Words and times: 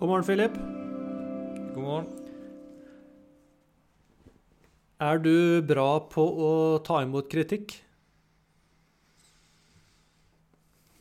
God 0.00 0.08
morgen, 0.08 0.24
Philip. 0.24 0.54
God 1.74 1.82
morgen. 1.84 2.06
Er 5.00 5.18
du 5.20 5.60
bra 5.64 6.00
på 6.12 6.24
å 6.24 6.50
ta 6.84 7.00
imot 7.04 7.28
kritikk? 7.32 7.74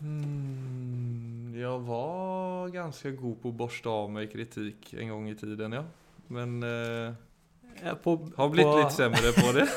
Mm, 0.04 1.56
jeg 1.60 1.80
var 1.88 2.70
ganske 2.76 3.12
god 3.20 3.40
på 3.42 3.52
å 3.52 3.58
borste 3.64 3.92
av 3.92 4.12
meg 4.16 4.30
kritikk 4.32 4.94
en 4.96 5.12
gang 5.12 5.26
i 5.32 5.36
tiden, 5.40 5.76
ja. 5.76 5.84
Men 6.32 6.60
eh, 6.64 7.10
jeg 7.82 7.98
på, 8.04 8.16
har 8.38 8.54
blitt 8.54 8.70
på- 8.70 8.78
litt 8.80 8.96
sämre 8.96 9.34
på 9.36 9.52
det. 9.58 9.68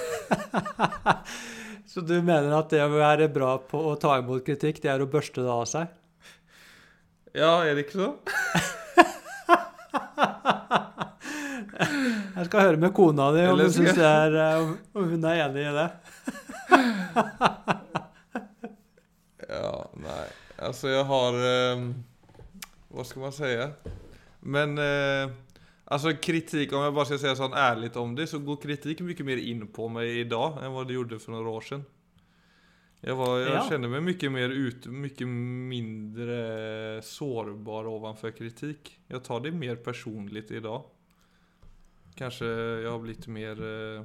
Så 1.93 2.01
du 2.07 2.15
mener 2.23 2.55
at 2.57 2.71
det 2.73 2.81
å 2.85 2.93
være 2.95 3.27
bra 3.33 3.57
på 3.59 3.81
å 3.91 3.97
ta 4.01 4.15
imot 4.23 4.47
kritikk, 4.47 4.79
det 4.83 4.91
er 4.95 5.03
å 5.03 5.11
børste 5.11 5.43
det 5.45 5.51
av 5.51 5.67
seg? 5.69 5.91
Ja, 7.35 7.59
er 7.67 7.75
det 7.75 7.87
ikke 7.89 7.99
så? 7.99 8.13
Jeg 12.33 12.42
skal 12.53 12.67
høre 12.69 12.81
med 12.83 12.93
kona 12.97 13.31
di 13.35 13.43
om 13.49 13.59
hun, 13.65 13.89
er, 14.07 14.37
eh, 14.45 14.61
om- 14.61 15.09
hun 15.09 15.25
er 15.33 15.43
enig 15.49 15.65
i 15.67 15.77
det. 15.81 15.89
Ja, 19.53 19.73
nei 20.01 20.27
Altså, 20.63 20.89
jeg 20.93 21.05
har... 21.09 21.35
Eh, 21.43 21.81
Hva 22.95 23.05
skal 23.09 23.25
man 23.25 23.33
si? 23.35 23.49
Men... 24.47 24.77
Eh, 24.79 25.33
altså 25.93 26.13
kritik, 26.23 26.71
om 26.73 26.85
jeg 26.87 26.95
bare 26.97 27.09
skal 27.11 27.19
si 27.21 27.33
sånn 27.41 27.57
ærlig 27.59 27.91
om 28.01 28.15
det, 28.17 28.29
så 28.31 28.39
går 28.41 28.61
kritik 28.63 29.03
mye 29.05 29.27
mer 29.27 29.41
inn 29.43 29.65
på 29.75 29.89
meg 29.93 30.09
i 30.23 30.25
dag 30.31 30.61
enn 30.63 30.73
hva 30.73 30.85
det 30.89 30.95
gjorde 30.97 31.19
for 31.21 31.35
noen 31.35 31.51
år 31.51 31.67
siden. 31.67 31.83
Jeg, 33.03 33.17
var, 33.19 33.33
jeg 33.43 33.57
Ja. 33.59 33.65
känner 33.67 33.91
meg 33.91 34.05
mye 34.07 34.31
mer 34.31 34.55
ut, 34.55 34.87
mye 34.87 35.27
mindre 35.75 36.39
sårbar 37.05 37.91
overfor 37.91 38.31
kritik. 38.39 38.93
Jeg 39.11 39.25
tar 39.27 39.43
det 39.45 39.53
mer 39.59 39.77
personlig 39.83 40.47
i 40.53 40.61
idag. 40.63 40.87
Kanske 42.15 42.47
jag 42.47 42.91
har 42.91 42.99
blivit 42.99 43.27
mer 43.27 43.63
eh, 43.63 44.05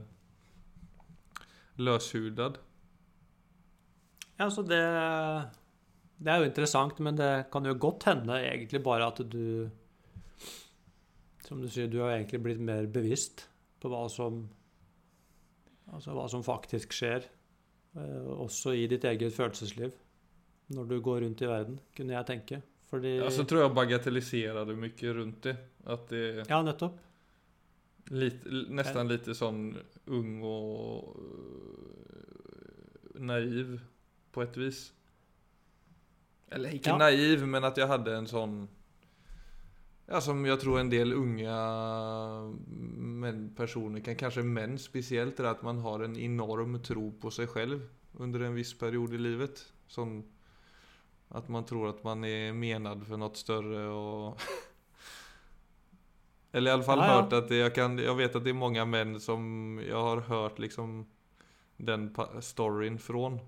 löshudad. 1.75 2.57
Ja, 4.37 4.49
så 4.51 4.61
det, 4.61 4.81
det 6.17 6.31
er 6.31 6.41
jo 6.41 6.47
interessant, 6.49 6.99
men 6.99 7.17
det 7.17 7.47
kan 7.51 7.65
jo 7.65 7.73
godt 7.79 8.05
hende 8.09 8.37
egentlig 8.43 8.83
bare 8.85 9.09
at 9.09 9.21
du 9.31 9.69
Som 11.47 11.61
du 11.63 11.69
sier, 11.71 11.87
du 11.87 12.01
har 12.03 12.11
egentlig 12.11 12.41
blitt 12.43 12.59
mer 12.59 12.85
bevisst 12.91 13.47
på 13.81 13.89
hva 13.91 14.05
som 14.11 14.45
Altså 15.87 16.11
hva 16.11 16.25
som 16.27 16.41
faktisk 16.43 16.91
skjer, 16.91 17.23
eh, 17.95 18.31
også 18.43 18.73
i 18.75 18.89
ditt 18.91 19.05
eget 19.07 19.31
følelsesliv. 19.31 19.93
Når 20.75 20.89
du 20.89 20.97
går 20.99 21.21
rundt 21.23 21.41
i 21.41 21.47
verden, 21.47 21.77
kunne 21.95 22.11
jeg 22.11 22.27
tenke. 22.27 22.59
Fordi 22.89 23.13
Ja, 23.21 23.29
så 23.31 23.45
tror 23.47 23.61
jag 23.61 23.75
bagatelliserade 23.75 24.75
mye 24.75 25.13
rundt 25.15 25.47
det. 25.47 25.55
At 25.87 26.09
det 26.11 26.43
Ja, 26.49 26.59
nettopp. 26.61 26.99
Lite, 28.09 28.49
nästan 28.69 29.07
lite 29.07 29.35
sån 29.35 29.77
ung 30.05 30.43
och 30.43 31.17
eh, 33.15 33.21
naiv 33.21 33.81
på 34.31 34.41
ett 34.41 34.57
vis. 34.57 34.93
Eller 36.49 36.69
inte 36.73 36.89
Ja. 36.89 36.97
naiv, 36.97 37.47
men 37.47 37.63
att 37.63 37.77
jag 37.77 37.87
hade 37.87 38.15
en 38.15 38.27
sån 38.27 38.67
Ja, 40.09 40.21
som 40.21 40.45
jag 40.45 40.59
tror 40.59 40.79
en 40.79 40.89
del 40.89 41.13
unga 41.13 41.55
män, 42.97 43.53
personer 43.55 43.99
kan, 43.99 44.15
kanske 44.15 44.43
män 44.43 44.79
speciellt, 44.79 45.39
är 45.39 45.43
att 45.43 45.61
man 45.61 45.77
har 45.77 45.99
en 45.99 46.17
enorm 46.17 46.83
tro 46.83 47.11
på 47.11 47.31
sig 47.31 47.47
själv 47.47 47.89
under 48.13 48.39
en 48.39 48.53
viss 48.53 48.77
period 48.79 49.13
i 49.13 49.17
livet. 49.17 49.73
Som 49.87 50.23
att 51.27 51.47
man 51.49 51.65
tror 51.65 51.89
att 51.89 52.03
man 52.03 52.23
är 52.23 52.53
menad 52.53 53.07
för 53.07 53.17
något 53.17 53.37
större 53.37 53.87
och 53.87 54.41
Eller 56.57 56.71
i 56.71 56.73
alla 56.73 56.83
fall 56.83 56.99
Ja, 56.99 57.05
ja. 57.07 57.21
hört 57.21 57.33
att 57.33 57.47
det, 57.47 57.55
jag 57.55 57.75
kan, 57.75 57.97
jag 57.97 58.15
vet 58.15 58.35
att 58.35 58.43
det 58.43 58.49
är 58.49 58.53
många 58.53 58.85
män 58.85 59.19
som 59.19 59.81
jag 59.89 60.01
har 60.01 60.17
hört 60.21 60.59
liksom 60.59 61.05
den 61.77 62.15
storyn 62.41 62.99
från. 62.99 63.39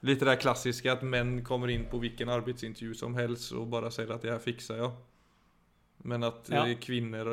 Lite 0.00 0.24
det 0.24 0.30
der 0.30 0.36
klassiska 0.40 0.92
att 0.92 1.02
män 1.02 1.44
kommer 1.44 1.68
in 1.68 1.84
på 1.90 1.98
vilken 1.98 2.28
arbetsintervju 2.28 2.94
som 2.94 3.14
helst 3.14 3.52
och 3.52 3.66
bara 3.66 3.90
säger 3.90 4.12
att 4.12 4.22
det 4.22 4.30
här 4.30 4.38
fixar 4.38 4.76
jag. 4.76 4.92
Men 5.96 6.22
att 6.22 6.48
Ja. 6.52 6.68
eh, 6.68 6.78
kvinnor 6.78 7.26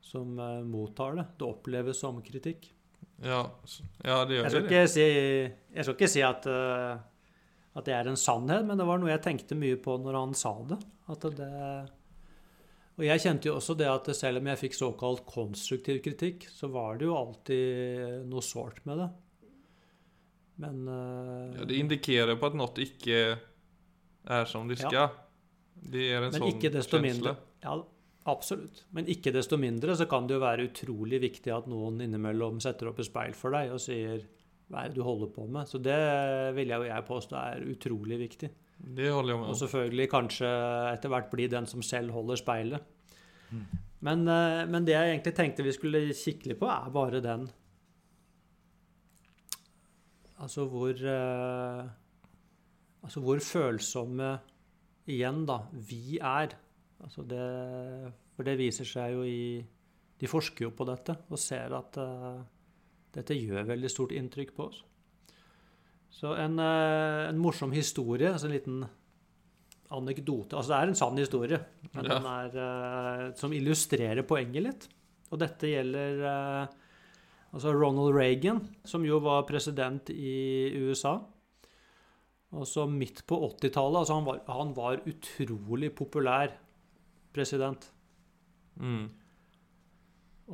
som 0.04 0.36
eh, 0.38 0.60
mottar 0.68 1.16
det. 1.16 1.24
Det 1.40 1.48
oppleves 1.48 2.04
som 2.04 2.20
kritikk. 2.24 2.68
Ja, 3.24 3.40
ja 4.04 4.20
det 4.28 4.36
gjør 4.36 4.44
Jeg 4.44 4.52
skal 4.52 4.60
det. 4.60 4.68
ikke 4.68 4.92
si, 4.92 5.08
jeg 5.72 5.86
skal 5.86 5.96
ikke 5.96 6.12
si 6.12 6.24
at, 6.28 6.46
eh, 6.52 6.94
at 7.74 7.88
det 7.88 7.96
er 7.96 8.12
en 8.12 8.20
sannhet, 8.20 8.68
men 8.68 8.76
det 8.76 8.88
var 8.88 9.00
noe 9.00 9.14
jeg 9.14 9.24
tenkte 9.24 9.56
mye 9.56 9.80
på 9.80 9.96
når 10.04 10.20
han 10.20 10.36
sa 10.36 10.54
det. 10.68 10.80
At 11.08 11.28
det 11.38 11.52
og 12.94 13.02
jeg 13.02 13.22
kjente 13.24 13.48
jo 13.48 13.56
også 13.58 13.74
det 13.74 13.88
at 13.90 14.08
selv 14.14 14.38
om 14.38 14.48
jeg 14.52 14.60
fikk 14.60 14.76
såkalt 14.78 15.24
konstruktiv 15.26 15.98
kritikk, 16.04 16.44
så 16.46 16.68
var 16.70 17.00
det 17.00 17.08
jo 17.08 17.16
alltid 17.18 18.28
noe 18.30 18.44
sårt 18.44 18.84
med 18.86 19.00
det. 19.02 19.08
Men 20.62 20.84
uh, 20.88 21.56
Ja, 21.58 21.66
det 21.66 21.80
indikerer 21.80 22.38
på 22.38 22.50
at 22.50 22.58
noe 22.58 22.84
ikke 22.84 23.24
er 24.24 24.46
som 24.50 24.68
det 24.70 24.80
Ja. 24.84 25.08
Det 25.74 26.04
er 26.14 26.22
en 26.22 26.32
Men 26.32 26.46
sånn 26.46 26.72
desto 26.72 27.00
mindre 27.02 27.34
Ja, 27.64 27.74
absolutt. 28.30 28.84
Men 28.94 29.08
ikke 29.10 29.32
desto 29.34 29.58
mindre 29.60 29.96
så 29.98 30.06
kan 30.08 30.28
det 30.28 30.38
jo 30.38 30.44
være 30.44 30.68
utrolig 30.70 31.20
viktig 31.20 31.52
at 31.52 31.66
noen 31.68 32.00
innimellom 32.06 32.60
setter 32.62 32.88
opp 32.88 33.02
et 33.02 33.10
speil 33.10 33.34
for 33.36 33.56
deg 33.56 33.74
og 33.74 33.82
sier 33.82 34.22
hva 34.72 34.84
er 34.84 34.92
det 34.92 34.96
du 34.96 35.04
holder 35.04 35.28
på 35.34 35.44
med? 35.44 35.68
Så 35.68 35.78
det 35.82 35.98
vil 36.56 36.70
jeg 36.72 36.80
jo 36.80 36.88
jeg 36.88 37.06
påstå 37.08 37.36
er 37.36 37.66
utrolig 37.68 38.16
viktig. 38.22 38.48
Det 38.94 39.10
holder 39.12 39.34
jeg 39.34 39.40
med 39.42 39.50
Og 39.52 39.58
selvfølgelig 39.60 40.06
kanskje 40.10 40.52
etter 40.94 41.12
hvert 41.12 41.28
bli 41.32 41.48
den 41.52 41.68
som 41.68 41.84
selv 41.84 42.14
holder 42.16 42.40
speilet. 42.40 42.86
Men, 44.04 44.24
eh, 44.28 44.64
men 44.68 44.84
det 44.84 44.96
jeg 44.96 45.12
egentlig 45.12 45.34
tenkte 45.36 45.64
vi 45.66 45.74
skulle 45.76 46.00
kikke 46.16 46.50
litt 46.50 46.60
på, 46.60 46.68
er 46.68 46.90
bare 46.92 47.20
den 47.24 47.46
Altså 50.44 50.66
hvor 50.68 50.92
eh, 50.92 51.84
Altså 53.04 53.20
hvor 53.20 53.40
følsomme 53.44 54.30
igjen, 55.12 55.42
da, 55.48 55.58
vi 55.72 56.16
er. 56.20 56.54
Altså 57.04 57.24
det 57.28 57.44
For 58.36 58.46
det 58.46 58.56
viser 58.60 58.88
seg 58.88 59.12
jo 59.16 59.24
i 59.28 59.60
De 60.20 60.30
forsker 60.30 60.64
jo 60.68 60.72
på 60.76 60.86
dette 60.88 61.16
og 61.28 61.40
ser 61.40 61.74
at 61.76 61.98
eh, 62.00 62.42
dette 63.14 63.36
gjør 63.36 63.66
veldig 63.68 63.90
stort 63.92 64.12
inntrykk 64.16 64.54
på 64.56 64.64
oss. 64.70 64.80
Så 66.14 66.32
en, 66.38 66.56
eh, 66.62 67.28
en 67.28 67.38
morsom 67.42 67.72
historie, 67.74 68.30
altså 68.32 68.48
en 68.48 68.54
liten 68.56 68.84
anekdote 69.94 70.56
Altså 70.56 70.72
det 70.72 70.78
er 70.78 70.90
en 70.92 70.98
sann 70.98 71.20
historie, 71.20 71.58
men 71.94 72.08
Ja. 72.08 72.18
den 72.18 72.26
er, 72.30 73.34
som 73.38 73.52
illustrerer 73.52 74.24
poenget 74.26 74.64
litt. 74.64 74.88
Og 75.30 75.38
dette 75.42 75.68
gjelder 75.70 76.24
altså 77.54 77.72
Ronald 77.72 78.16
Reagan, 78.16 78.60
som 78.84 79.04
jo 79.06 79.20
var 79.22 79.46
president 79.46 80.10
i 80.10 80.74
USA. 80.82 81.18
Og 82.54 82.66
så 82.70 82.86
midt 82.86 83.24
på 83.26 83.38
80-tallet 83.48 84.00
altså 84.02 84.18
han, 84.18 84.26
var, 84.26 84.40
han 84.50 84.72
var 84.76 85.02
utrolig 85.10 85.90
populær 85.94 86.54
president. 87.34 87.86
Mm. 88.78 89.06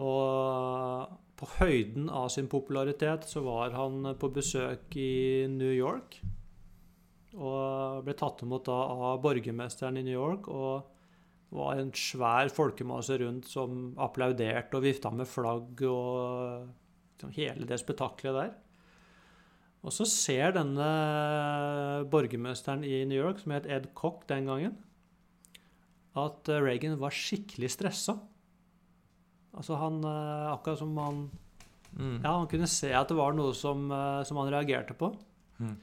Og 0.00 1.16
på 1.40 1.48
høyden 1.58 2.08
av 2.12 2.28
sin 2.32 2.48
popularitet 2.52 3.26
så 3.28 3.42
var 3.44 3.72
han 3.76 4.14
på 4.20 4.30
besøk 4.32 4.96
i 5.00 5.46
New 5.50 5.72
York. 5.72 6.20
Og 7.36 8.04
ble 8.04 8.16
tatt 8.18 8.44
imot 8.44 8.66
da 8.68 8.78
av 8.92 9.20
borgermesteren 9.24 10.00
i 10.00 10.04
New 10.04 10.16
York. 10.16 10.48
Og 10.52 11.56
var 11.56 11.80
en 11.80 11.90
svær 11.96 12.50
folkemasse 12.54 13.16
rundt 13.20 13.48
som 13.50 13.90
applauderte 13.98 14.78
og 14.78 14.84
vifta 14.86 15.10
med 15.14 15.28
flagg 15.28 15.82
og 15.88 16.68
hele 17.36 17.68
det 17.68 17.76
spetakkelet 17.82 18.38
der. 18.38 18.54
Og 19.84 19.92
så 19.92 20.04
ser 20.08 20.56
denne 20.56 20.88
borgermesteren 22.12 22.82
i 22.84 23.04
New 23.08 23.20
York, 23.20 23.38
som 23.40 23.52
het 23.52 23.68
Ed 23.68 23.92
Cock 23.96 24.26
den 24.28 24.48
gangen, 24.48 24.74
at 26.16 26.48
Reagan 26.48 26.98
var 27.00 27.14
skikkelig 27.14 27.70
stressa. 27.76 28.16
Altså 29.56 29.76
han 29.80 30.00
eh, 30.04 30.48
Akkurat 30.50 30.80
som 30.80 30.96
han 30.98 31.22
Mm. 31.98 32.20
Ja, 32.24 32.36
han 32.38 32.48
kunne 32.50 32.68
se 32.70 32.92
at 32.94 33.10
det 33.10 33.18
var 33.18 33.34
noe 33.34 33.54
som, 33.56 33.88
eh, 33.90 34.22
som 34.26 34.38
han 34.40 34.50
reagerte 34.52 34.94
på. 34.94 35.10
Mm. 35.60 35.76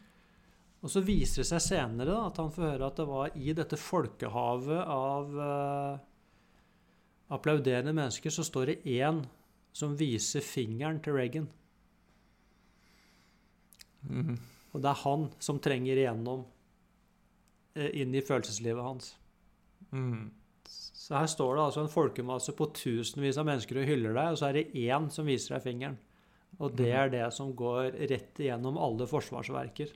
Og 0.85 0.91
så 0.93 1.01
viser 1.03 1.41
det 1.41 1.49
seg 1.49 1.63
senere 1.65 2.13
da, 2.13 2.19
at 2.29 2.37
han 2.39 2.51
får 2.53 2.69
høre 2.71 2.87
at 2.87 2.99
det 2.99 3.07
var 3.09 3.33
i 3.35 3.55
dette 3.57 3.79
folkehavet 3.81 4.83
av 4.93 5.31
uh, 5.33 5.97
applauderende 7.33 7.95
mennesker, 7.97 8.31
så 8.31 8.45
står 8.45 8.69
det 8.69 8.75
én 8.93 9.23
som 9.77 9.93
viser 9.99 10.41
fingeren 10.45 10.99
til 11.05 11.17
Reagan. 11.17 11.47
Mm. 14.07 14.37
Og 14.73 14.81
det 14.81 14.89
er 14.91 15.03
han 15.03 15.27
som 15.43 15.61
trenger 15.63 15.99
igjennom 15.99 16.43
eh, 17.77 17.91
inn 18.01 18.15
i 18.15 18.23
følelseslivet 18.25 18.83
hans. 18.83 19.13
Mm. 19.91 20.29
Så 20.67 21.15
her 21.15 21.29
står 21.31 21.55
det 21.55 21.63
altså 21.63 21.83
en 21.85 21.91
folkemasse 21.91 22.53
på 22.57 22.67
tusenvis 22.75 23.39
av 23.39 23.47
mennesker 23.47 23.79
og 23.79 23.87
hyller 23.87 24.17
deg, 24.17 24.33
og 24.33 24.39
så 24.39 24.49
er 24.49 24.57
det 24.57 24.87
én 24.89 25.07
som 25.13 25.29
viser 25.29 25.55
deg 25.55 25.63
fingeren. 25.63 25.97
Og 26.63 26.73
det 26.77 26.89
er 26.95 27.11
det 27.13 27.25
som 27.35 27.53
går 27.55 27.93
rett 28.09 28.39
igjennom 28.41 28.79
alle 28.81 29.07
forsvarsverker. 29.09 29.91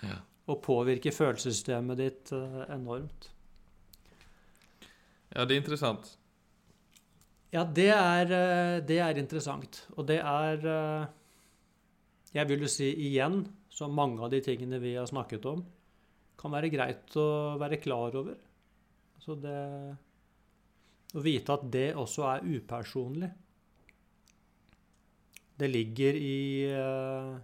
Ja. 0.00 0.20
Og 0.48 0.62
påvirker 0.64 1.12
følelsessystemet 1.12 2.00
ditt 2.00 2.32
eh, 2.32 2.62
enormt. 2.72 3.30
ja, 5.34 5.44
det 5.44 5.54
er 5.54 5.60
interessant. 5.60 6.17
Ja, 7.54 7.64
det 7.64 7.88
er, 7.94 8.28
eh, 8.28 8.80
det 8.84 8.98
er 9.00 9.20
interessant. 9.20 9.80
Og 9.96 10.06
det 10.08 10.18
er 10.20 10.66
eh, 10.68 11.06
Jeg 12.34 12.48
vil 12.50 12.60
jo 12.60 12.68
si 12.68 12.90
igjen, 13.08 13.46
som 13.72 13.94
mange 13.94 14.20
av 14.20 14.30
de 14.30 14.42
tingene 14.44 14.80
vi 14.82 14.94
har 14.98 15.06
snakket 15.08 15.46
om, 15.48 15.62
kan 16.38 16.52
være 16.52 16.68
greit 16.68 17.16
å 17.16 17.56
være 17.58 17.80
klar 17.80 18.14
over. 18.20 18.36
Altså 19.16 19.38
det 19.40 19.58
Å 21.16 21.20
vite 21.24 21.54
at 21.54 21.62
det 21.72 21.94
også 21.96 22.26
er 22.28 22.44
upersonlig. 22.44 23.30
Det 25.58 25.70
ligger 25.72 26.14
i 26.20 26.68
eh, 26.68 27.36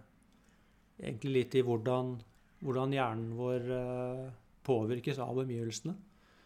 Egentlig 0.95 1.31
litt 1.33 1.55
i 1.59 1.63
hvordan, 1.65 2.13
hvordan 2.63 2.93
hjernen 2.95 3.33
vår 3.35 3.65
påvirkes 4.63 5.17
av 5.19 5.41
omgivelsene. 5.41 5.91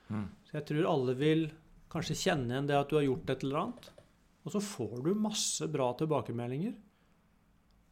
Mm. 0.10 0.24
Så 0.48 0.56
jeg 0.58 0.66
tror 0.72 0.88
alle 0.90 1.14
vil 1.20 1.44
kanskje 1.90 2.18
kjenne 2.18 2.54
igjen 2.54 2.70
det 2.70 2.78
at 2.78 2.92
du 2.92 3.00
har 3.00 3.08
gjort 3.08 3.34
et 3.34 3.46
eller 3.46 3.62
annet. 3.64 3.90
Og 4.46 4.54
så 4.54 4.62
får 4.64 5.02
du 5.06 5.12
masse 5.18 5.68
bra 5.72 5.92
tilbakemeldinger. 6.00 6.76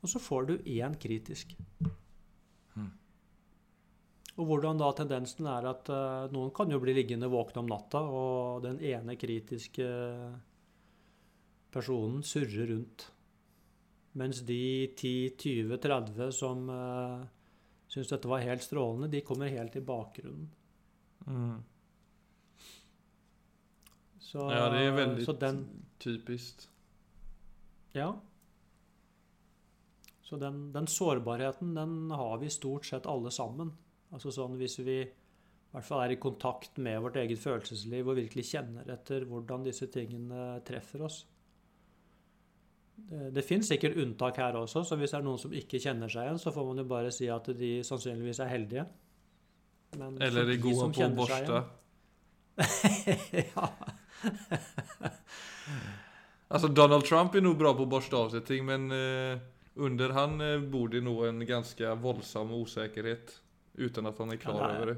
Og 0.01 0.11
så 0.11 0.21
får 0.21 0.47
du 0.47 0.53
én 0.69 0.95
kritisk. 1.01 1.55
Mm. 2.75 2.91
Og 4.37 4.45
hvordan 4.45 4.79
da 4.79 4.91
tendensen 4.95 5.49
er 5.49 5.67
at 5.71 5.89
uh, 5.89 6.29
noen 6.33 6.53
kan 6.55 6.71
jo 6.71 6.79
bli 6.81 6.93
liggende 6.95 7.29
våkne 7.31 7.63
om 7.63 7.71
natta, 7.71 8.03
og 8.05 8.63
den 8.65 8.77
ene 8.85 9.17
kritiske 9.19 9.87
personen 11.73 12.21
surrer 12.25 12.69
rundt. 12.71 13.07
Mens 14.17 14.41
de 14.45 14.93
10-20-30 14.97 16.29
som 16.33 16.69
uh, 16.69 17.25
syns 17.89 18.13
dette 18.13 18.29
var 18.29 18.45
helt 18.45 18.65
strålende, 18.65 19.09
de 19.13 19.25
kommer 19.25 19.51
helt 19.53 19.75
i 19.77 19.83
bakgrunnen. 19.85 20.47
Mm. 21.27 21.57
Så, 24.27 24.49
Ja, 24.51 24.67
det 24.73 24.87
veldig 24.91 25.25
så 25.25 25.35
den, 25.39 25.61
typiskt. 26.03 26.67
Ja. 27.95 28.09
Så 30.21 30.35
den, 30.35 30.73
den 30.73 30.87
sårbarheten, 30.87 31.75
den 31.75 32.11
har 32.11 32.37
vi 32.41 32.49
stort 32.51 32.85
sett 32.85 33.07
alle 33.07 33.31
sammen. 33.31 33.71
Altså 34.11 34.33
sånn 34.35 34.57
hvis 34.59 34.75
vi 34.83 34.97
i 35.67 35.71
hvert 35.71 35.87
fall 35.87 36.03
er 36.03 36.15
i 36.15 36.19
kontakt 36.19 36.79
med 36.83 36.99
vårt 37.03 37.19
eget 37.21 37.39
følelsesliv 37.39 38.07
og 38.07 38.19
virkelig 38.19 38.45
kjenner 38.49 38.87
etter 38.91 39.23
hvordan 39.27 39.63
disse 39.63 39.87
tingene 39.91 40.59
treffer 40.67 41.03
oss. 41.07 41.21
Det, 42.97 43.29
det 43.35 43.43
fins 43.45 43.69
sikkert 43.71 43.95
unntak 44.01 44.39
her 44.41 44.57
også, 44.59 44.83
så 44.87 44.97
hvis 44.99 45.13
det 45.13 45.19
er 45.19 45.27
noen 45.27 45.39
som 45.39 45.53
ikke 45.55 45.79
kjenner 45.79 46.11
seg 46.11 46.27
igjen, 46.27 46.39
så 46.41 46.51
får 46.55 46.67
man 46.71 46.81
jo 46.81 46.87
bare 46.89 47.11
si 47.15 47.29
at 47.31 47.47
de 47.59 47.71
sannsynligvis 47.87 48.41
er 48.43 48.51
heldige. 48.51 48.87
Men 49.95 50.17
Eller 50.19 50.43
er 50.43 50.51
de 50.51 50.57
gode 50.63 50.89
på 50.91 51.05
å 51.05 51.11
borste. 51.15 51.61
ja. 53.53 53.71
Alltså 56.47 56.67
Donald 56.67 57.05
Trump 57.05 57.35
är 57.35 57.41
nog 57.41 57.57
bra 57.57 57.73
på 57.73 57.83
att 57.83 57.89
borsta 57.89 58.17
av 58.17 58.29
sig 58.29 58.41
ting 58.41 58.65
men 58.65 58.91
eh, 58.91 59.37
under 59.73 60.09
han 60.09 60.41
eh, 60.41 60.59
bor 60.59 60.87
det 60.89 61.01
nog 61.01 61.25
en 61.27 61.45
ganska 61.45 61.95
våldsam 61.95 62.51
osäkerhet 62.51 63.41
Uten 63.73 64.05
at 64.05 64.17
han 64.17 64.31
er 64.31 64.37
klar 64.37 64.55
Ja, 64.55 64.67
det 64.67 64.73
er- 64.73 64.77
over 64.77 64.85
det. 64.93 64.97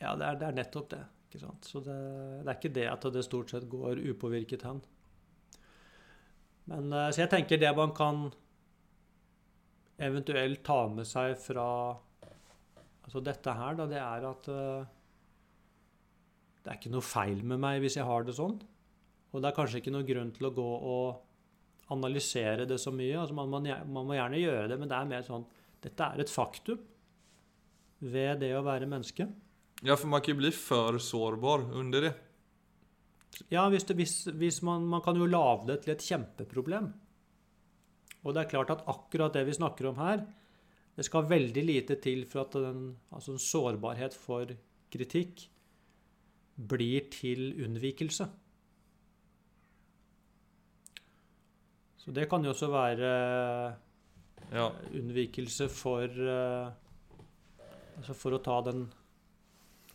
Ja, 0.00 0.14
det 0.16 0.24
er, 0.24 0.34
det 0.40 0.46
er 0.46 0.52
nettopp 0.56 0.88
det. 0.90 1.04
Så 1.62 1.80
det, 1.80 1.94
det 2.44 2.50
er 2.50 2.56
ikke 2.58 2.72
det 2.74 2.86
at 2.90 3.04
det 3.14 3.22
stort 3.24 3.50
sett 3.50 3.68
går 3.70 3.98
upåvirket 4.10 4.62
hen. 4.66 4.80
Men, 6.64 6.92
eh, 6.92 7.10
så 7.10 7.20
jeg 7.22 7.30
tenker 7.30 7.58
det 7.60 7.70
man 7.76 7.92
kan 7.94 8.32
eventuelt 9.98 10.64
ta 10.66 10.88
med 10.88 11.06
seg 11.06 11.36
fra 11.38 11.66
altså 13.04 13.20
dette 13.22 13.54
her, 13.54 13.74
da, 13.78 13.86
det 13.86 14.00
er 14.02 14.26
at 14.30 14.48
eh, 14.50 14.86
det 16.64 16.72
er 16.72 16.80
ikke 16.80 16.94
noe 16.94 17.04
feil 17.04 17.42
med 17.44 17.60
meg 17.60 17.82
hvis 17.84 17.98
jeg 17.98 18.08
har 18.08 18.24
det 18.24 18.34
sånn. 18.38 18.56
Og 19.34 19.42
det 19.42 19.50
er 19.50 19.56
kanskje 19.56 19.82
ikke 19.82 19.92
noe 19.92 20.06
grunn 20.08 20.32
til 20.32 20.48
å 20.48 20.54
gå 20.56 20.70
og 20.94 21.92
analysere 21.92 22.64
det 22.68 22.78
så 22.80 22.92
mye. 22.94 23.18
Altså 23.20 23.36
man, 23.36 23.50
må, 23.52 23.60
man 23.60 24.08
må 24.08 24.16
gjerne 24.16 24.40
gjøre 24.40 24.68
det, 24.72 24.78
men 24.80 24.90
det 24.90 24.96
er 24.96 25.10
mer 25.10 25.26
sånn 25.26 25.44
Dette 25.84 26.06
er 26.06 26.22
et 26.22 26.32
faktum 26.32 26.80
ved 28.00 28.40
det 28.40 28.54
å 28.56 28.64
være 28.64 28.88
menneske. 28.88 29.26
Ja, 29.84 29.98
for 30.00 30.08
man 30.08 30.22
kan 30.22 30.32
ikke 30.32 30.40
bli 30.40 30.52
for 30.56 30.96
sårbar 31.02 31.66
under 31.76 32.06
det. 32.06 32.14
Ja, 33.52 33.66
hvis, 33.68 33.84
det, 33.84 33.98
hvis, 33.98 34.14
hvis 34.32 34.62
man, 34.64 34.86
man 34.88 35.02
kan 35.04 35.18
jo 35.20 35.28
lage 35.28 35.68
det 35.68 35.82
til 35.84 35.92
et 35.92 36.06
kjempeproblem. 36.06 36.88
Og 38.24 38.32
det 38.32 38.44
er 38.44 38.52
klart 38.54 38.72
at 38.72 38.86
akkurat 38.88 39.36
det 39.36 39.44
vi 39.44 39.56
snakker 39.58 39.90
om 39.90 40.00
her, 40.00 40.24
det 40.96 41.04
skal 41.04 41.28
veldig 41.28 41.64
lite 41.66 41.98
til 42.00 42.24
for 42.30 42.46
at 42.46 42.56
den, 42.56 42.94
altså 43.12 43.34
en 43.34 43.42
sårbarhet 43.42 44.16
for 44.16 44.48
kritikk 44.94 45.50
blir 46.56 47.08
til 47.10 47.52
unnvikelse. 47.64 48.28
Så 52.04 52.12
det 52.12 52.28
kan 52.30 52.44
jo 52.44 52.52
også 52.52 52.68
være 52.70 53.10
Ja. 54.52 54.68
unnvikelse 54.92 55.68
for 55.72 56.04
eh, 56.04 56.70
Altså 57.96 58.14
for 58.14 58.34
å 58.34 58.42
ta 58.42 58.60
den 58.60 58.92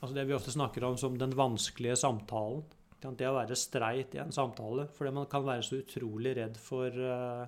Altså 0.01 0.15
det 0.15 0.27
vi 0.27 0.33
ofte 0.33 0.51
snakker 0.51 0.83
om 0.87 0.97
som 0.97 1.17
den 1.17 1.31
vanskelige 1.35 1.97
samtalen. 1.99 2.63
Det 3.01 3.27
å 3.27 3.35
være 3.35 3.55
streit 3.55 4.15
i 4.15 4.19
en 4.19 4.31
samtale. 4.31 4.87
Fordi 4.95 5.11
man 5.11 5.25
kan 5.27 5.43
være 5.43 5.61
så 5.63 5.81
utrolig 5.81 6.35
redd 6.37 6.55
for, 6.57 6.87
eh, 6.87 7.45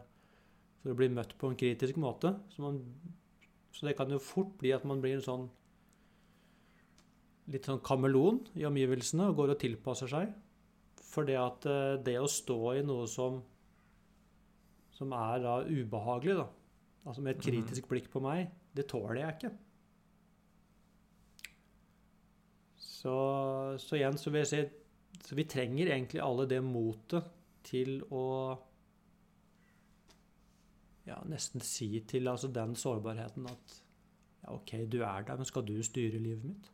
for 0.82 0.92
å 0.92 0.96
bli 1.00 1.08
møtt 1.08 1.38
på 1.40 1.48
en 1.48 1.56
kritisk 1.56 1.96
måte. 1.96 2.34
Så, 2.52 2.60
man, 2.60 2.82
så 3.72 3.88
det 3.88 3.96
kan 3.96 4.10
jo 4.12 4.20
fort 4.20 4.58
bli 4.60 4.74
at 4.76 4.84
man 4.84 5.00
blir 5.00 5.16
en 5.16 5.22
sånn 5.22 5.50
litt 7.52 7.68
sånn 7.68 7.82
kameleon 7.84 8.44
i 8.60 8.68
omgivelsene 8.68 9.32
og 9.32 9.40
går 9.40 9.56
og 9.56 9.62
tilpasser 9.64 10.12
seg. 10.12 10.32
For 11.12 11.28
det 11.28 11.40
at 11.40 11.68
eh, 11.70 11.98
det 12.06 12.18
å 12.22 12.30
stå 12.30 12.60
i 12.78 12.86
noe 12.86 13.08
som, 13.10 13.42
som 14.96 15.16
er 15.18 15.42
da 15.44 15.58
ubehagelig, 15.66 16.38
da, 16.40 16.48
altså 17.06 17.26
med 17.26 17.36
et 17.36 17.44
kritisk 17.44 17.90
blikk 17.92 18.12
på 18.14 18.22
meg, 18.24 18.52
det 18.78 18.88
tåler 18.92 19.24
jeg 19.24 19.38
ikke. 19.38 19.54
Så, 22.78 23.16
så 23.82 23.98
igjen 23.98 24.20
så 24.22 24.30
vil 24.30 24.44
jeg 24.44 24.52
si 24.52 24.62
så 25.26 25.36
vi 25.38 25.46
trenger 25.50 25.92
egentlig 25.92 26.22
alle 26.24 26.48
det 26.50 26.62
motet 26.66 27.28
til 27.68 28.00
å 28.14 28.26
ja, 31.08 31.18
nesten 31.30 31.64
si 31.66 31.90
til 32.10 32.30
altså 32.32 32.50
den 32.54 32.76
sårbarheten 32.78 33.48
at 33.50 33.76
ja, 34.42 34.54
OK, 34.56 34.74
du 34.90 35.02
er 35.04 35.26
der, 35.28 35.38
men 35.38 35.50
skal 35.50 35.66
du 35.68 35.76
styre 35.86 36.22
livet 36.22 36.46
mitt? 36.46 36.70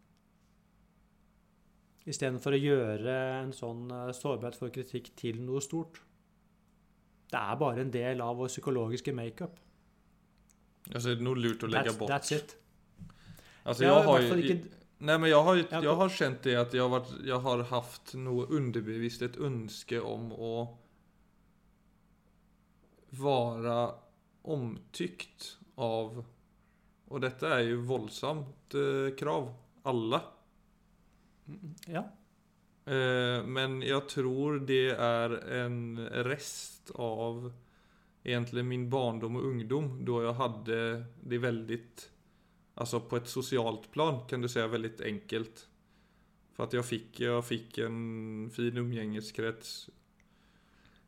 Istedenfor 2.08 2.56
å 2.56 2.60
gjøre 2.62 3.14
en 3.44 3.52
sånn 3.56 3.90
eh, 3.92 4.12
sårbarhet 4.16 4.56
for 4.56 4.72
kritikk 4.72 5.10
til 5.20 5.42
noe 5.44 5.60
stort. 5.62 6.00
Det 7.28 7.40
er 7.40 7.58
bare 7.60 7.82
en 7.84 7.92
del 7.92 8.22
av 8.24 8.38
vår 8.40 8.48
psykologiske 8.48 9.12
makeup. 9.14 9.58
Alltså 10.94 11.10
det 11.10 11.18
noe 11.20 11.26
nog 11.34 11.38
lurt 11.44 11.64
å 11.64 11.68
legge 11.68 11.90
That's, 11.92 12.00
bort. 12.00 12.10
that's 12.14 12.32
it. 12.38 12.56
Alltså 13.68 13.84
jeg, 13.84 14.04
har 14.08 14.22
ju, 14.22 14.34
ikke- 14.44 14.74
Nej 15.00 15.20
men 15.20 15.30
jag 15.30 15.44
har, 15.44 15.56
Jag- 15.56 15.84
jag 15.84 15.96
har 15.96 16.10
känt 16.10 16.44
det 16.44 16.56
att 16.56 16.74
jag 16.74 16.84
har, 16.84 16.90
varit, 17.00 17.14
jag 17.26 17.40
har 17.40 17.64
haft 17.64 18.14
något 18.14 18.50
underbevisst 18.50 19.22
ett 19.22 19.38
önske 19.38 20.00
om 20.00 20.32
å 20.32 20.78
vara 23.10 23.96
omtyckt 24.42 25.58
av 25.76 26.26
och 27.08 27.22
detta 27.22 27.56
är 27.56 27.64
ju 27.64 27.76
våldsamt 27.76 28.74
eh, 28.74 29.16
krav. 29.16 29.54
Alla. 29.84 30.22
Ja. 31.88 32.04
Eh, 32.88 33.40
men 33.44 33.82
jeg 33.84 34.04
tror 34.12 34.62
det 34.68 34.96
er 34.96 35.38
en 35.62 35.80
rest 36.28 36.92
av 36.96 37.50
egentlig 38.28 38.64
min 38.68 38.90
barndom 38.92 39.40
og 39.40 39.48
ungdom 39.50 39.90
da 40.08 40.22
jeg 40.26 40.38
hadde 40.42 40.80
det 41.24 41.42
veldig 41.44 41.80
alltså 42.78 43.00
på 43.10 43.18
et 43.18 43.30
socialt 43.32 43.90
plan 43.92 44.22
kan 44.30 44.44
du 44.44 44.50
si 44.52 44.62
veldig 44.62 45.00
enkelt. 45.10 45.64
For 46.56 46.66
at 46.66 46.74
jeg 46.74 46.86
fikk, 46.86 47.22
fick 47.46 47.78
en 47.86 48.50
fin 48.54 48.82
omgjengeskrets. 48.82 49.74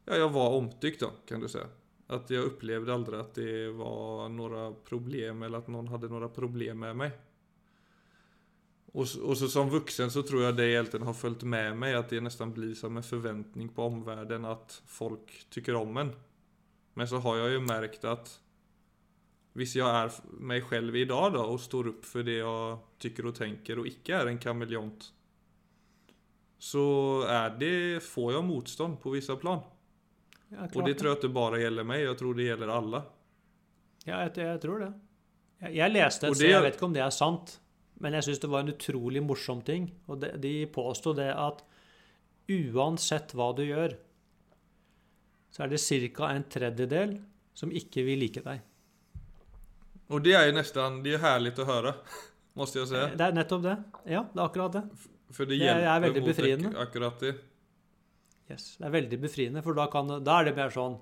Ja, 0.05 0.17
jeg 0.17 0.29
var 0.33 0.55
omtykt, 0.57 1.01
da, 1.01 1.09
kan 1.29 1.41
du 1.41 1.49
si. 1.49 1.61
At 2.09 2.29
jeg 2.33 2.45
opplevde 2.45 2.93
aldri 2.93 3.17
at 3.21 3.35
det 3.37 3.55
var 3.77 4.29
noen 4.33 4.77
problem 4.85 5.43
eller 5.45 5.61
at 5.61 5.69
noen 5.69 5.89
hadde 5.91 6.09
noen 6.09 6.29
problem 6.33 6.85
med 6.85 7.01
mig. 7.03 7.11
Och, 8.99 9.07
så- 9.07 9.21
och 9.23 9.37
så 9.37 9.47
som 9.47 9.69
vuxen 9.69 10.11
så 10.11 10.23
tror 10.23 10.43
jag 10.43 10.55
det 10.55 10.67
egentligen 10.71 11.05
har 11.05 11.13
följt 11.13 11.43
med 11.43 11.77
mig 11.77 11.93
att 11.95 12.09
det 12.09 12.21
nästan 12.21 12.53
blir 12.53 12.73
som 12.75 12.97
en 12.97 13.03
förväntning 13.03 13.69
på 13.69 13.83
omvärlden 13.83 14.45
att 14.45 14.81
folk 14.87 15.45
tycker 15.49 15.75
om 15.75 15.97
en. 15.97 16.11
Men 16.93 17.07
så 17.07 17.17
har 17.17 17.37
jag 17.37 17.49
ju 17.49 17.59
märkt 17.59 18.03
att 18.03 18.39
Visst 19.53 19.75
jag 19.75 19.89
är 19.95 20.11
meg 20.23 20.41
mig 20.41 20.61
själv 20.61 20.95
idag 20.95 21.33
då 21.33 21.39
och 21.41 21.59
står 21.59 21.87
upp 21.87 22.05
för 22.05 22.23
det 22.23 22.37
jag 22.37 22.79
tycker 22.97 23.25
och 23.25 23.35
tänker 23.35 23.79
och 23.79 23.87
icke 23.87 24.15
är 24.15 24.25
en 24.27 24.37
kameleont. 24.37 25.13
Så 26.57 27.21
är 27.27 27.49
det, 27.49 28.03
får 28.03 28.33
jag 28.33 28.43
motstånd 28.43 29.01
på 29.01 29.09
vissa 29.09 29.35
plan. 29.35 29.59
ja 30.49 30.57
og 30.63 30.75
Och 30.75 30.87
det 30.87 30.93
tror 30.93 31.09
jag 31.09 31.17
inte 31.17 31.29
bare 31.29 31.61
gjelder 31.61 31.83
meg, 31.83 32.01
jeg 32.03 32.17
tror 32.17 32.33
det 32.33 32.43
gjelder 32.43 32.67
alle. 32.67 33.01
Ja, 34.05 34.21
jeg, 34.21 34.37
jeg 34.37 34.61
tror 34.61 34.79
det. 34.79 34.93
Jeg, 35.61 35.75
jeg 35.75 35.91
leste 35.91 36.25
et 36.25 36.29
Og 36.29 36.35
sted, 36.35 36.49
jeg 36.49 36.61
vet 36.63 36.75
ikke 36.75 36.85
om 36.85 36.93
det 36.93 37.01
er 37.03 37.09
sant, 37.09 37.59
men 37.99 38.15
jeg 38.15 38.27
syns 38.27 38.41
det 38.43 38.49
var 38.51 38.63
en 38.63 38.73
utrolig 38.73 39.21
morsom 39.23 39.61
ting. 39.65 39.89
Og 40.07 40.21
det, 40.21 40.33
de 40.43 40.53
påsto 40.71 41.13
det 41.17 41.29
at 41.35 41.61
uansett 42.49 43.35
hva 43.37 43.51
du 43.57 43.65
gjør, 43.67 43.95
så 45.53 45.65
er 45.65 45.73
det 45.73 45.81
ca. 46.15 46.31
en 46.31 46.45
tredjedel 46.47 47.17
som 47.57 47.71
ikke 47.75 48.05
vil 48.07 48.21
like 48.23 48.43
deg. 48.45 48.63
Og 50.09 50.23
det 50.25 50.33
er 50.37 50.47
jo 50.47 50.55
nesten 50.57 51.01
det 51.05 51.17
er 51.17 51.23
herlig 51.25 51.53
å 51.59 51.67
høre, 51.69 51.93
Måste 52.59 52.81
jeg 52.81 52.89
si. 52.89 53.01
Det 53.15 53.23
er 53.23 53.35
nettopp 53.35 53.61
det. 53.63 53.75
Ja, 54.09 54.23
det 54.33 54.39
er 54.39 54.47
akkurat 54.47 54.73
det. 54.73 54.81
For 55.31 55.47
det 55.47 55.59
det 55.61 55.69
er, 55.69 56.01
mot 56.01 56.17
befriande. 56.25 56.71
akkurat 56.81 57.21
det. 57.21 57.35
Yes. 58.49 58.71
Det 58.79 58.87
er 58.87 58.93
veldig 58.95 59.19
befriende, 59.21 59.61
for 59.63 59.77
da, 59.77 59.85
kan, 59.93 60.09
da 60.25 60.39
er 60.39 60.49
det 60.49 60.55
mer 60.57 60.73
sånn 60.73 60.95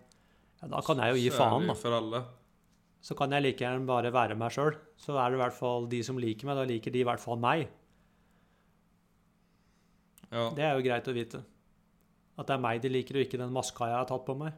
ja, 0.60 0.68
Da 0.68 0.82
kan 0.84 1.00
jeg 1.00 1.16
jo 1.16 1.22
gi 1.22 1.32
faen, 1.32 1.70
da. 1.70 1.76
for 1.80 1.96
alla. 1.96 2.22
Så 3.08 3.16
kan 3.16 3.32
jeg 3.32 3.46
like 3.46 3.64
gjerne 3.64 3.88
bare 3.88 4.12
være 4.12 4.36
meg 4.36 4.52
sjøl. 4.52 4.76
Så 5.00 5.16
er 5.16 5.32
det 5.32 5.38
i 5.40 5.44
hvert 5.46 5.56
fall 5.56 5.86
de 5.92 6.02
som 6.04 6.18
liker 6.20 6.50
meg, 6.50 6.58
da 6.60 6.66
liker 6.68 6.92
de 6.92 7.00
i 7.04 7.08
hvert 7.08 7.24
fall 7.24 7.40
meg. 7.40 7.70
Ja. 10.32 10.50
Det 10.58 10.64
er 10.66 10.74
jo 10.76 10.84
greit 10.84 11.08
å 11.08 11.16
vite. 11.16 11.42
At 12.38 12.50
det 12.50 12.56
er 12.58 12.64
meg 12.64 12.82
de 12.84 12.92
liker, 12.92 13.18
og 13.18 13.24
ikke 13.26 13.40
den 13.40 13.54
maska 13.56 13.88
jeg 13.90 13.98
har 14.02 14.10
tatt 14.10 14.26
på 14.28 14.36
meg. 14.38 14.58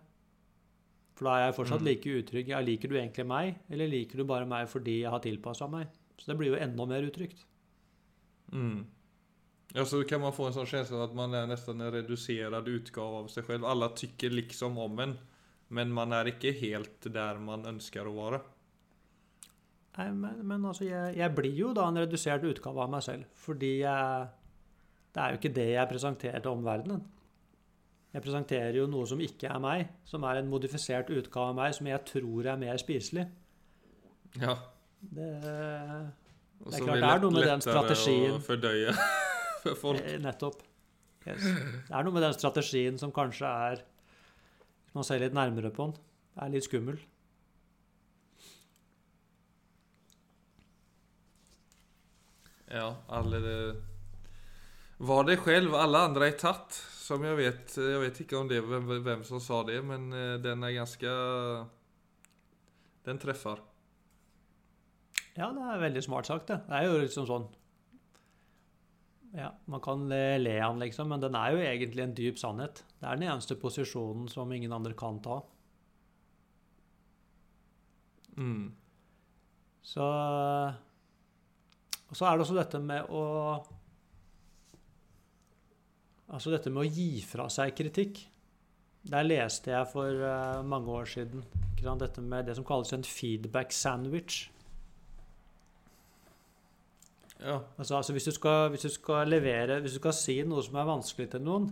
For 1.20 1.27
da 1.27 1.36
er 1.36 1.46
jeg 1.46 1.58
fortsatt 1.60 1.82
Mm. 1.84 1.86
like 1.86 2.15
utrygg. 2.24 2.48
Ja, 2.48 2.60
liker 2.60 2.89
du 2.89 2.96
egentlig 2.96 3.25
meg, 3.27 3.60
eller 3.70 3.88
liker 3.88 4.18
du 4.18 4.24
bare 4.24 4.46
meg 4.48 4.68
fordi 4.68 5.01
jeg 5.01 5.12
har 5.12 5.20
tilpassa 5.20 5.70
meg? 5.70 5.88
Så 6.18 6.27
det 6.27 6.38
blir 6.38 6.56
jo 6.56 6.60
enda 6.63 6.86
mer 6.88 7.01
utrygt. 7.03 7.46
Mm. 8.51 8.86
Ja, 9.75 9.84
så 9.86 10.01
kan 10.08 10.22
man 10.22 10.32
få 10.34 10.48
en 10.48 10.53
sånn 10.53 10.65
følelse 10.65 10.94
av 10.96 11.10
at 11.10 11.15
man 11.15 11.34
er 11.36 11.46
nesten 11.46 11.79
en 11.79 11.91
redusert 11.94 12.65
utgave 12.68 13.20
av 13.20 13.27
seg 13.29 13.46
selv. 13.46 13.63
Alle 13.65 13.89
tykker 13.89 14.32
liksom 14.34 14.77
om 14.77 15.00
en. 15.00 15.18
Men 15.75 15.91
man 15.93 16.13
er 16.17 16.31
ikke 16.31 16.53
helt 16.57 17.05
der 17.13 17.38
man 17.43 17.67
ønsker 17.69 18.07
å 18.09 18.15
være. 18.15 18.39
Nei, 19.99 20.07
men, 20.15 20.41
men 20.47 20.65
altså, 20.65 20.85
jeg, 20.88 21.15
jeg 21.19 21.35
blir 21.35 21.55
jo 21.59 21.71
da 21.75 21.88
en 21.89 21.99
redusert 21.99 22.45
utgave 22.47 22.81
av 22.85 22.91
meg 22.93 23.03
selv. 23.05 23.25
Fordi 23.38 23.79
jeg 23.81 24.27
Det 25.13 25.21
er 25.23 25.33
jo 25.33 25.39
ikke 25.39 25.53
det 25.55 25.67
jeg 25.73 25.89
presenterer 25.89 26.43
til 26.45 26.51
omverdenen. 26.51 27.01
Jeg 28.13 28.23
presenterer 28.25 28.77
jo 28.79 28.88
noe 28.89 29.05
som 29.09 29.19
ikke 29.21 29.49
er 29.51 29.59
meg, 29.61 29.89
som 30.09 30.23
er 30.25 30.39
en 30.39 30.49
modifisert 30.49 31.11
utgave 31.13 31.51
av 31.51 31.57
meg, 31.59 31.75
som 31.77 31.89
jeg 31.89 32.01
tror 32.09 32.47
er 32.49 32.57
mer 32.61 32.79
spiselig. 32.81 33.27
Ja. 34.39 34.55
Det 34.99 35.27
Det 36.59 36.75
er 36.75 36.83
klart, 36.83 36.97
det 36.99 37.09
er 37.09 37.21
noe 37.23 37.31
med 37.31 37.45
den 37.47 37.61
strategien 37.63 38.33
Lettere 38.33 38.39
å 38.39 38.47
fordøye 38.47 38.95
for 39.63 39.77
folk. 39.83 40.01
Eh, 40.01 40.17
Nettopp. 40.23 40.63
Yes. 41.27 41.43
Det 41.43 41.93
er 41.93 42.03
noe 42.07 42.15
med 42.15 42.25
den 42.25 42.35
strategien 42.35 42.97
som 42.99 43.13
kanskje 43.15 43.47
er 43.69 43.83
Hvis 44.89 44.98
man 44.98 45.05
ser 45.05 45.19
litt 45.22 45.36
nærmere 45.38 45.69
på 45.69 45.86
den, 45.86 45.98
er 46.41 46.50
litt 46.50 46.65
skummel. 46.65 46.96
Ja, 52.74 52.96
alle 53.13 53.41
det... 53.43 53.60
Var 54.98 55.27
det 55.29 55.38
selv, 55.46 55.77
alle 55.77 56.01
andre 56.10 56.31
er 56.31 56.41
tatt. 56.41 56.74
Som 57.00 57.22
jeg 57.25 57.38
vet, 57.38 57.77
Jeg 57.77 58.01
vet 58.01 58.17
ikke 58.25 58.38
om 58.38 58.50
det 58.50 58.63
hvem, 58.65 58.89
hvem 59.05 59.22
som 59.25 59.38
sa 59.41 59.62
det, 59.65 59.77
men 59.86 60.10
eh, 60.13 60.36
den 60.41 60.65
er 60.65 60.75
ganske 60.75 61.13
Den 63.05 63.22
treffer. 63.22 63.62
Ja, 65.38 65.53
det 65.53 65.69
er 65.69 65.86
veldig 65.86 66.03
smart 66.03 66.25
sagt, 66.25 66.50
det. 66.50 66.63
Det 66.65 66.81
er 66.81 66.89
jo 66.89 66.98
liksom 67.05 67.29
sånn 67.29 67.48
Ja, 69.36 69.51
man 69.69 69.81
kan 69.81 70.07
le, 70.09 70.62
av 70.63 70.74
den, 70.74 70.79
liksom, 70.79 71.09
men 71.12 71.21
den 71.21 71.36
er 71.38 71.53
jo 71.53 71.62
egentlig 71.62 72.03
en 72.03 72.15
dyp 72.17 72.39
sannhet. 72.41 72.83
Det 72.98 73.05
er 73.05 73.19
den 73.19 73.29
eneste 73.29 73.57
posisjonen 73.62 74.29
som 74.31 74.51
ingen 74.51 74.74
andre 74.74 74.95
kan 74.98 75.19
ta. 75.21 75.41
Mm. 78.39 78.71
Så 79.81 80.05
Og 82.09 82.17
så 82.17 82.25
er 82.25 82.38
det 82.38 82.45
også 82.45 82.55
dette 82.55 82.79
med 82.79 83.09
å 83.12 83.24
Altså 86.29 86.51
dette 86.53 86.69
med 86.69 86.83
å 86.83 86.89
gi 86.93 87.24
fra 87.25 87.48
seg 87.50 87.74
kritikk. 87.74 88.19
Der 89.09 89.25
leste 89.25 89.71
jeg 89.71 89.88
for 89.89 90.13
eh, 90.13 90.62
mange 90.62 90.93
år 90.93 91.07
siden 91.09 91.41
dette 91.79 92.21
med 92.21 92.45
det 92.45 92.57
som 92.57 92.65
kalles 92.67 92.91
en 92.93 93.05
feedback 93.07 93.71
sandwich. 93.74 94.50
Ja. 97.39 97.60
Altså, 97.79 97.96
altså 97.96 98.15
hvis, 98.15 98.27
du 98.27 98.36
skal, 98.36 98.69
hvis 98.74 98.84
du 98.84 98.91
skal 98.91 99.29
levere 99.31 99.77
Hvis 99.79 99.93
du 99.96 100.01
skal 100.01 100.15
si 100.17 100.34
noe 100.43 100.60
som 100.65 100.75
er 100.75 100.89
vanskelig 100.89 101.29
til 101.31 101.43
noen, 101.46 101.69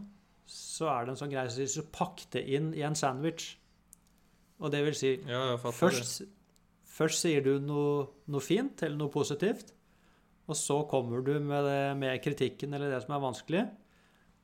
så 0.47 0.87
er 0.87 1.03
det 1.03 1.11
en 1.11 1.19
sånn 1.19 1.33
greie 1.33 1.49
som 1.51 1.59
sier 1.59 1.73
så 1.73 1.83
pakk 1.91 2.23
det 2.37 2.45
inn 2.55 2.69
i 2.77 2.85
en 2.87 2.95
sandwich. 2.95 3.49
Og 4.63 4.71
det 4.73 4.79
vil 4.85 4.95
si 4.97 5.11
ja, 5.27 5.41
Først, 5.59 6.21
først 6.87 7.25
sier 7.25 7.43
du 7.43 7.57
noe, 7.61 8.07
noe 8.31 8.43
fint 8.43 8.81
eller 8.87 8.95
noe 9.01 9.11
positivt, 9.13 9.73
og 10.47 10.55
så 10.55 10.79
kommer 10.87 11.21
du 11.25 11.35
med, 11.43 11.67
det, 11.67 11.81
med 11.99 12.23
kritikken 12.23 12.73
eller 12.73 12.93
det 12.93 13.03
som 13.03 13.17
er 13.17 13.25
vanskelig, 13.25 13.65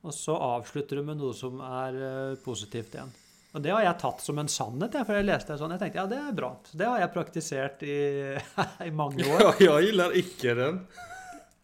og 0.03 0.11
så 0.11 0.35
avslutter 0.35 0.99
du 0.99 1.07
med 1.07 1.21
noe 1.21 1.31
som 1.37 1.63
er 1.63 1.95
eh, 2.03 2.39
positivt 2.43 2.97
igjen. 2.97 3.13
Og 3.53 3.61
det 3.61 3.71
har 3.71 3.83
jeg 3.85 3.99
tatt 4.01 4.21
som 4.25 4.39
en 4.41 4.49
sannhet, 4.49 4.95
for 5.05 5.15
jeg 5.15 5.27
leste 5.27 5.53
det 5.53 5.61
sånn. 5.61 5.73
Jeg 5.75 5.83
tenkte 5.83 6.01
ja, 6.01 6.05
det 6.09 6.19
er 6.19 6.35
bra. 6.35 6.51
Det 6.73 6.87
har 6.89 7.01
jeg 7.03 7.11
praktisert 7.13 7.83
i, 7.85 7.97
i 8.89 8.93
mange 8.93 9.23
år. 9.23 9.43
Ja, 9.45 9.51
jeg 9.77 9.91
gilder 9.91 10.15
ikke 10.19 10.55
den. 10.57 10.79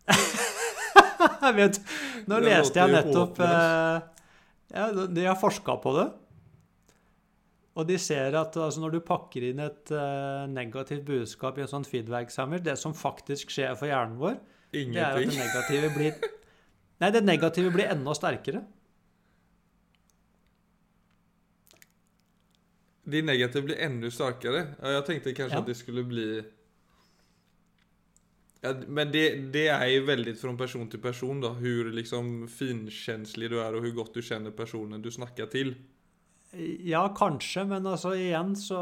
Jeg 1.40 1.56
vet, 1.58 1.78
nå 2.30 2.40
Det 2.40 2.48
leste 2.48 2.80
jeg 2.80 2.94
nettopp 2.94 3.40
eh, 3.44 4.00
ja, 4.76 4.88
De 4.92 5.26
har 5.26 5.38
forska 5.40 5.76
på 5.84 5.94
det. 5.98 6.08
Og 7.80 7.88
de 7.88 7.96
ser 8.02 8.36
at 8.36 8.56
altså, 8.60 8.82
når 8.84 8.98
du 8.98 9.00
pakker 9.06 9.46
inn 9.50 9.62
et 9.64 9.92
eh, 9.96 10.44
negativt 10.52 11.06
budskap 11.08 11.60
i 11.60 11.64
en 11.64 11.72
sånn 11.72 11.88
feedback-sandwich, 11.88 12.66
det 12.66 12.76
som 12.82 12.96
faktisk 12.98 13.54
skjer 13.56 13.78
for 13.80 13.92
hjernen 13.92 14.20
vår, 14.20 14.36
det 14.74 15.00
er 15.00 15.16
at 15.16 15.24
det 15.24 15.40
negative 15.46 15.94
blir 15.96 16.28
Nei, 17.00 17.14
det 17.16 17.22
negative 17.24 17.72
blir 17.72 17.88
enda 17.88 18.12
sterkere. 18.18 18.60
De 23.10 23.22
negative 23.24 23.70
blir 23.70 23.80
enda 23.86 24.10
sterkere? 24.12 24.66
Ja, 24.84 25.00
tenkte 25.08 25.32
kanskje 25.34 25.56
Ja. 25.56 25.62
at 25.64 25.70
de 25.70 25.76
skulle 25.80 26.04
bli... 26.04 26.26
Ja, 28.60 28.74
men 28.88 29.12
det, 29.12 29.24
det 29.54 29.68
er 29.72 29.86
jo 29.94 30.08
veldig 30.10 30.34
fra 30.36 30.52
person 30.60 30.90
til 30.92 31.00
person 31.04 31.40
da. 31.44 31.54
Hvor 31.56 31.92
liksom 31.96 32.48
finkänslig 32.52 33.52
du 33.52 33.60
er, 33.62 33.76
og 33.76 33.86
hvor 33.86 34.02
godt 34.02 34.20
du 34.20 34.26
kjenner 34.26 34.56
personen 34.56 35.04
du 35.04 35.12
snakker 35.14 35.48
til. 35.52 35.78
Ja, 36.84 37.06
kanskje, 37.16 37.64
men 37.70 37.86
altså 37.86 38.16
igjen 38.18 38.56
så 38.58 38.80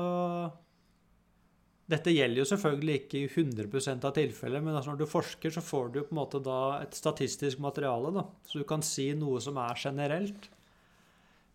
Dette 1.88 2.12
gjelder 2.12 2.41
jo 2.41 2.48
selvfølgelig 2.48 2.96
ikke 2.98 3.19
i 3.19 3.27
100% 3.27 4.05
av 4.07 4.13
tilfeller, 4.15 4.63
men 4.63 4.75
altså 4.75 4.91
når 4.91 5.01
du 5.01 5.07
forsker, 5.07 5.53
så 5.55 5.62
får 5.63 5.91
du 5.93 6.01
på 6.01 6.12
en 6.12 6.19
måte 6.19 6.41
da 6.43 6.81
et 6.81 6.96
statistisk 6.98 7.62
materiale, 7.63 8.12
da. 8.12 8.25
Så 8.43 8.60
du 8.60 8.65
kan 8.67 8.84
si 8.84 9.05
noe 9.15 9.39
som 9.43 9.60
er 9.63 9.79
generelt. 9.79 10.50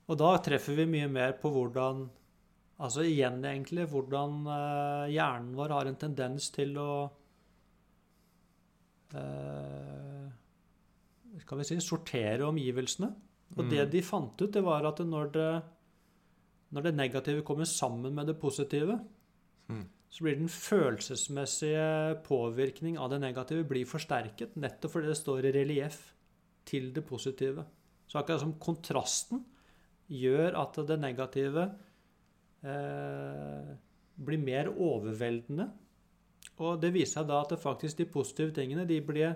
Og 0.08 0.16
da 0.20 0.30
treffer 0.44 0.78
vi 0.78 0.88
mye 0.88 1.10
mer 1.12 1.38
på 1.40 1.52
hvordan 1.52 2.06
Altså 2.82 3.04
igjen, 3.06 3.36
egentlig, 3.46 3.84
hvordan 3.92 4.40
eh, 4.50 5.10
hjernen 5.12 5.52
vår 5.54 5.74
har 5.76 5.86
en 5.86 5.98
tendens 6.00 6.48
til 6.50 6.72
å 6.80 6.88
Skal 11.42 11.58
vi 11.58 11.64
si 11.66 11.78
sortere 11.80 12.46
omgivelsene. 12.46 13.10
Og 13.56 13.64
Mm. 13.64 13.70
det 13.70 13.90
de 13.90 14.02
fant 14.02 14.40
ut, 14.40 14.50
det 14.52 14.62
var 14.64 14.86
at 14.86 14.98
når 14.98 15.32
det, 15.32 15.62
når 16.72 16.82
det 16.82 16.94
negative 16.94 17.42
kommer 17.42 17.64
sammen 17.64 18.14
med 18.14 18.26
det 18.26 18.38
positive, 18.40 18.98
Mm. 19.68 19.86
så 20.10 20.22
blir 20.24 20.36
den 20.38 20.48
følelsesmessige 20.48 22.22
påvirkning 22.24 22.98
av 22.98 23.10
det 23.10 23.20
negative 23.20 23.64
blir 23.68 23.84
forsterket, 23.84 24.56
nettopp 24.56 24.90
fordi 24.90 25.06
det 25.06 25.16
står 25.16 25.44
i 25.44 25.52
relieff 25.52 26.14
til 26.64 26.92
det 26.92 27.04
positive. 27.06 27.64
Så 28.08 28.18
akkurat 28.18 28.40
som 28.40 28.54
kontrasten 28.54 29.44
gjør 30.10 30.56
at 30.58 30.86
det 30.86 30.98
negative 31.00 31.74
eh, 32.64 33.76
blir 34.22 34.38
mer 34.38 34.68
overveldende. 34.70 35.70
Og 36.62 36.78
det 36.82 36.92
viser 36.94 37.18
seg 37.20 37.28
da 37.30 37.40
at 37.42 37.54
faktisk 37.58 37.98
de 37.98 38.06
positive 38.12 38.54
tingene 38.54 38.84
de 38.88 39.00
ble, 39.04 39.32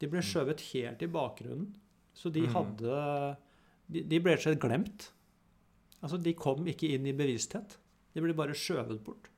de 0.00 0.08
ble 0.10 0.22
skjøvet 0.24 0.62
helt 0.72 1.02
i 1.04 1.10
bakgrunnen. 1.12 1.68
Så 2.16 2.32
de 2.34 2.46
Mm. 2.46 2.52
hadde 2.54 3.36
De, 3.88 4.02
de 4.04 4.18
ble 4.20 4.34
rett 4.34 4.42
og 4.42 4.50
slett 4.50 4.60
glemt. 4.60 5.04
Altså, 6.02 6.18
de 6.20 6.34
kom 6.36 6.66
ikke 6.68 6.90
inn 6.92 7.06
i 7.08 7.14
bevissthet. 7.16 7.78
De 8.12 8.20
ble 8.20 8.34
bare 8.36 8.52
skjøvet 8.52 8.98
bort. 9.04 9.30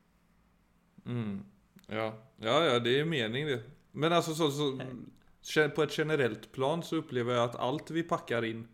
Mm. 1.07 1.45
Ja. 1.89 2.09
ja, 2.43 2.57
ja, 2.67 2.79
det 2.83 2.97
gir 2.97 3.07
mening 3.07 3.47
det. 3.47 3.61
Men 3.93 4.13
altså 4.17 4.35
så, 4.35 4.49
så, 4.51 5.69
på 5.75 5.85
et 5.87 5.95
generelt 5.95 6.51
plan 6.53 6.83
så 6.83 6.99
opplever 6.99 7.37
jeg 7.37 7.45
at 7.49 7.61
alt 7.63 7.91
vi 7.95 8.03
pakker 8.07 8.47
inn, 8.49 8.65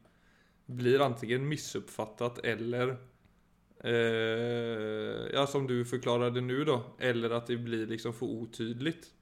blir 0.66 1.05
antingen 1.05 1.45
misoppfattet 1.49 2.40
eller 2.43 2.97
eh, 3.87 5.31
ja, 5.33 5.47
som 5.47 5.66
du 5.66 5.85
förklarade 5.85 6.40
nu 6.40 6.64
då, 6.64 6.83
eller 6.99 7.31
att 7.31 7.47
det 7.47 7.57
blir 7.57 7.87
liksom 7.87 8.12
för 8.12 8.26
otydligt. 8.26 9.12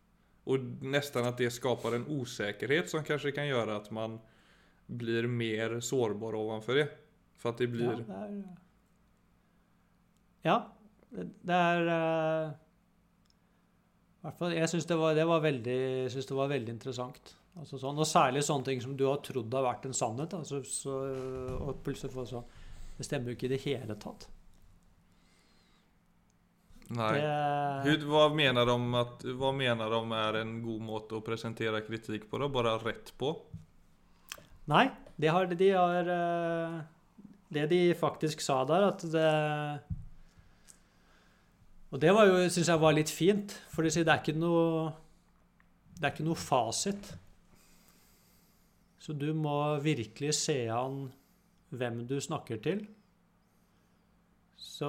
Och 0.45 0.59
nästan 0.81 1.25
att 1.25 1.39
det 1.39 1.51
skapar 1.51 1.93
en 1.93 2.07
osäkerhet 2.09 2.91
som 2.91 3.05
kanske 3.05 3.33
kan 3.33 3.47
göra 3.47 3.77
att 3.77 3.91
man 3.91 4.21
blir 4.87 5.27
mer 5.27 5.81
sårbar 5.81 6.35
ovanför 6.35 6.75
det. 6.75 6.89
För 7.37 7.49
att 7.49 7.59
det 7.59 7.65
Ja, 7.65 7.71
blir... 7.71 7.97
det 7.97 8.13
er, 8.13 8.45
ja, 10.43 10.73
det 11.43 11.55
er 11.55 11.89
uh... 11.89 12.53
Jeg 14.25 14.69
syns 14.69 14.87
det, 14.89 14.97
det, 14.97 15.15
det 15.17 15.27
var 16.37 16.49
veldig 16.49 16.73
interessant. 16.73 17.35
Altså 17.55 17.79
sånn, 17.79 17.99
og 18.01 18.07
særlig 18.09 18.43
sånne 18.43 18.65
ting 18.67 18.81
som 18.83 18.97
du 18.97 19.05
har 19.07 19.21
trodd 19.23 19.53
har 19.55 19.67
vært 19.67 19.85
en 19.87 19.95
sannhet. 19.95 20.33
Altså, 20.35 20.63
så, 20.67 20.95
og 21.61 21.83
plutselig 21.85 22.15
får 22.15 22.31
sånn 22.33 22.49
Det 22.97 23.05
stemmer 23.07 23.31
jo 23.31 23.37
ikke 23.37 23.49
i 23.51 23.53
det 23.53 23.61
hele 23.67 23.97
tatt. 24.01 24.29
Nej. 26.89 27.21
Det, 27.21 27.91
Hur, 27.91 28.07
vad, 28.07 28.35
menar 28.35 28.67
de 28.67 28.95
att, 28.95 29.25
vad 29.25 29.55
menar 29.55 29.91
de 29.91 30.13
är 30.13 30.35
en 30.35 30.63
god 30.63 30.81
måte 30.81 31.17
att 31.17 31.25
presentera 31.25 31.81
kritik 31.81 32.31
på 32.31 32.39
då? 32.39 32.49
Bara 32.49 32.79
rätt 32.79 33.19
på? 33.19 33.37
Nei, 34.65 34.89
de 35.17 35.29
har, 35.29 35.47
de 35.47 35.71
har 35.73 36.09
eh, 36.09 36.81
Det 37.49 37.67
de 37.67 37.95
faktisk 37.95 38.41
sa 38.41 38.65
der, 38.65 38.89
at 38.89 39.03
det 39.13 39.81
Og 41.91 42.01
det 42.01 42.13
var 42.13 42.27
jo, 42.27 42.49
syns 42.51 42.69
jeg 42.69 42.81
var 42.83 42.97
litt 42.97 43.11
fint, 43.13 43.53
for 43.71 43.87
de 43.87 43.93
sier 43.93 44.07
det 44.07 44.15
er 44.15 44.23
ikke 44.25 44.41
noe 44.41 44.95
Det 45.95 46.09
er 46.09 46.15
ikke 46.15 46.27
noe 46.27 46.41
fasit. 46.41 47.13
Så 48.99 49.13
du 49.13 49.29
må 49.37 49.77
virkelig 49.85 50.33
se 50.35 50.65
an 50.73 51.13
hvem 51.71 52.01
du 52.09 52.17
snakker 52.21 52.59
til. 52.65 52.81
Så, 54.57 54.89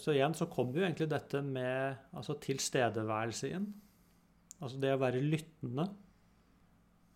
så 0.00 0.14
igjen 0.14 0.34
så 0.36 0.48
kommer 0.50 0.80
jo 0.80 0.86
egentlig 0.86 1.10
dette 1.12 1.42
med 1.44 1.98
altså 2.16 2.38
tilstedeværelse 2.42 3.50
inn. 3.52 3.66
Altså 4.62 4.78
det 4.82 4.94
å 4.94 5.02
være 5.02 5.24
lyttende. 5.24 5.88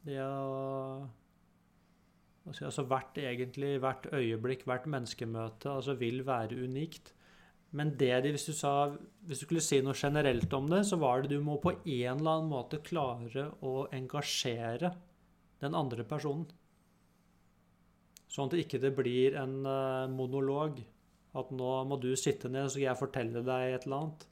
Det 0.06 0.20
å 0.22 1.06
Altså, 2.46 2.84
hvert 2.86 3.16
egentlig, 3.18 3.72
hvert 3.82 4.04
øyeblikk, 4.14 4.60
hvert 4.70 4.84
menneskemøte 4.86 5.66
altså 5.66 5.96
vil 5.98 6.20
være 6.26 6.60
unikt. 6.62 7.10
Men 7.74 7.90
det 7.98 8.12
de, 8.22 8.30
hvis 8.30 8.46
du, 8.46 8.52
sa, 8.54 8.92
hvis 9.26 9.42
du 9.42 9.46
skulle 9.48 9.64
si 9.64 9.80
noe 9.82 9.96
generelt 9.98 10.52
om 10.54 10.68
det, 10.70 10.84
så 10.86 10.98
var 11.00 11.24
det 11.24 11.34
du 11.34 11.42
må 11.42 11.58
på 11.58 11.74
en 11.74 12.20
eller 12.20 12.36
annen 12.36 12.52
måte 12.52 12.78
klare 12.86 13.48
å 13.66 13.88
engasjere 13.90 14.92
den 15.64 15.74
andre 15.74 16.06
personen. 16.06 16.46
Sånn 18.30 18.46
at 18.46 18.54
det 18.54 18.64
ikke 18.66 18.94
blir 18.94 19.36
en 19.40 19.58
eh, 19.66 20.06
monolog. 20.12 20.78
At 21.36 21.52
nå 21.52 21.72
må 21.88 21.98
du 22.00 22.10
sitte 22.16 22.48
ned, 22.48 22.68
så 22.68 22.76
skal 22.76 22.86
jeg 22.88 23.00
fortelle 23.00 23.42
deg 23.44 23.74
et 23.74 23.86
eller 23.86 24.02
annet. 24.02 24.26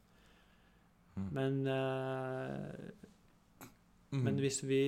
Mm. 1.14 1.26
Men 1.36 1.58
uh, 1.68 3.04
Mm. 4.14 4.22
men 4.22 4.36
hvis 4.38 4.60
vi 4.62 4.80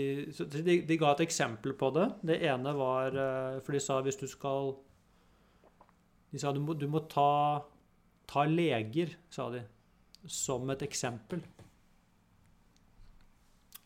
de, 0.54 0.74
de 0.86 0.96
ga 1.00 1.12
et 1.12 1.24
eksempel 1.24 1.74
på 1.78 1.90
det. 1.96 2.06
Det 2.30 2.36
ene 2.46 2.74
var 2.78 3.16
eh, 3.18 3.60
For 3.64 3.74
de 3.74 3.80
sa 3.82 3.98
hvis 4.04 4.20
du 4.20 4.26
skal 4.30 4.76
De 6.30 6.38
sa 6.38 6.52
du 6.54 6.60
må, 6.62 6.76
du 6.78 6.86
må 6.90 7.00
ta, 7.10 7.64
ta 8.28 8.44
leger, 8.46 9.16
sa 9.30 9.48
de, 9.50 9.62
som 10.26 10.68
et 10.70 10.82
eksempel. 10.84 11.40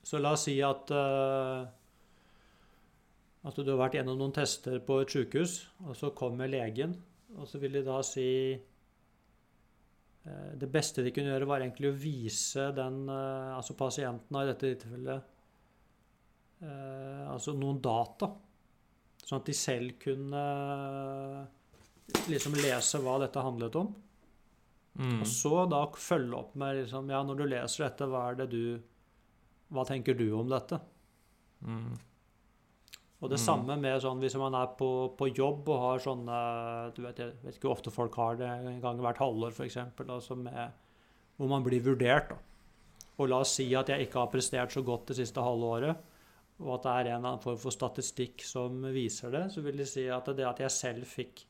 Så 0.02 0.18
la 0.18 0.32
oss 0.34 0.48
si 0.48 0.56
at 0.64 0.90
uh, 0.90 1.68
at 3.46 3.56
du 3.60 3.70
har 3.70 3.78
vært 3.78 4.00
gjennom 4.00 4.18
noen 4.18 4.34
tester 4.34 4.80
på 4.84 4.98
et 5.04 5.12
sykehus, 5.14 5.60
og 5.86 5.94
så 5.96 6.10
kommer 6.16 6.50
legen, 6.50 6.96
og 7.38 7.46
så 7.48 7.60
vil 7.62 7.78
de 7.78 7.82
da 7.86 8.00
si 8.06 8.28
eh, 10.24 10.50
Det 10.58 10.68
beste 10.72 11.04
de 11.04 11.12
kunne 11.14 11.30
gjøre, 11.32 11.48
var 11.48 11.60
egentlig 11.62 11.90
å 11.90 11.98
vise 11.98 12.70
den, 12.76 13.04
eh, 13.08 13.56
altså 13.56 13.76
pasienten, 13.78 14.40
i 14.40 14.48
dette 14.48 14.74
tilfellet 14.82 15.20
eh, 16.64 17.24
altså 17.30 17.54
noen 17.56 17.80
data. 17.82 18.30
Sånn 19.24 19.40
at 19.40 19.48
de 19.48 19.56
selv 19.56 19.96
kunne 20.02 20.44
liksom 22.26 22.56
lese 22.58 23.00
hva 23.02 23.18
dette 23.22 23.42
handlet 23.44 23.76
om. 23.78 23.90
Mm. 25.00 25.20
Og 25.22 25.28
så 25.30 25.64
da 25.70 25.84
følge 25.94 26.36
opp 26.36 26.56
med 26.58 26.80
liksom, 26.82 27.10
ja, 27.12 27.20
når 27.24 27.38
du 27.38 27.44
leser 27.46 27.86
dette, 27.86 28.08
hva 28.10 28.30
er 28.30 28.40
det 28.42 28.50
du 28.52 28.64
Hva 29.70 29.84
tenker 29.86 30.16
du 30.18 30.32
om 30.34 30.48
dette? 30.50 30.80
Mm. 31.62 31.92
Og 33.22 33.28
det 33.28 33.38
Mm. 33.38 33.44
samme 33.44 33.76
med 33.80 34.00
sånn 34.02 34.18
hvis 34.20 34.35
man 34.38 34.54
er 34.54 34.66
på, 34.78 35.14
på 35.16 35.28
jobb 35.35 35.68
og 35.68 35.80
har 35.80 35.98
sånne 35.98 36.94
du 36.94 37.02
vet, 37.02 37.18
Jeg 37.18 37.33
vet 37.44 37.54
ikke 37.59 37.68
hvor 37.68 37.76
ofte 37.76 37.90
folk 37.92 38.14
har 38.14 38.37
det, 38.37 38.48
en 38.48 38.80
gang 38.80 38.98
hvert 38.98 39.18
halvår 39.18 39.52
f.eks., 39.52 39.76
altså 40.09 40.37
med- 40.37 40.72
hvor 41.37 41.48
man 41.48 41.62
blir 41.62 41.80
vurdert. 41.83 42.30
Da. 42.30 42.37
Og 43.18 43.28
la 43.28 43.40
oss 43.40 43.54
si 43.54 43.74
at 43.74 43.87
jeg 43.88 44.06
ikke 44.09 44.18
har 44.20 44.28
prestert 44.33 44.70
så 44.72 44.83
godt 44.85 45.06
det 45.06 45.16
siste 45.16 45.37
halve 45.42 45.64
året, 45.64 45.96
og 46.61 46.74
at 46.74 46.83
det 46.83 46.90
er 46.90 47.00
en 47.14 47.16
eller 47.24 47.28
annen 47.35 47.42
form 47.42 47.56
for 47.59 47.70
statistikk 47.70 48.40
som 48.40 48.83
viser 48.83 49.30
det, 49.30 49.50
så 49.52 49.62
vil 49.62 49.76
det 49.76 49.88
si 49.88 50.06
at 50.09 50.24
det 50.24 50.46
at 50.46 50.59
jeg 50.59 50.70
selv 50.70 51.04
fikk 51.04 51.44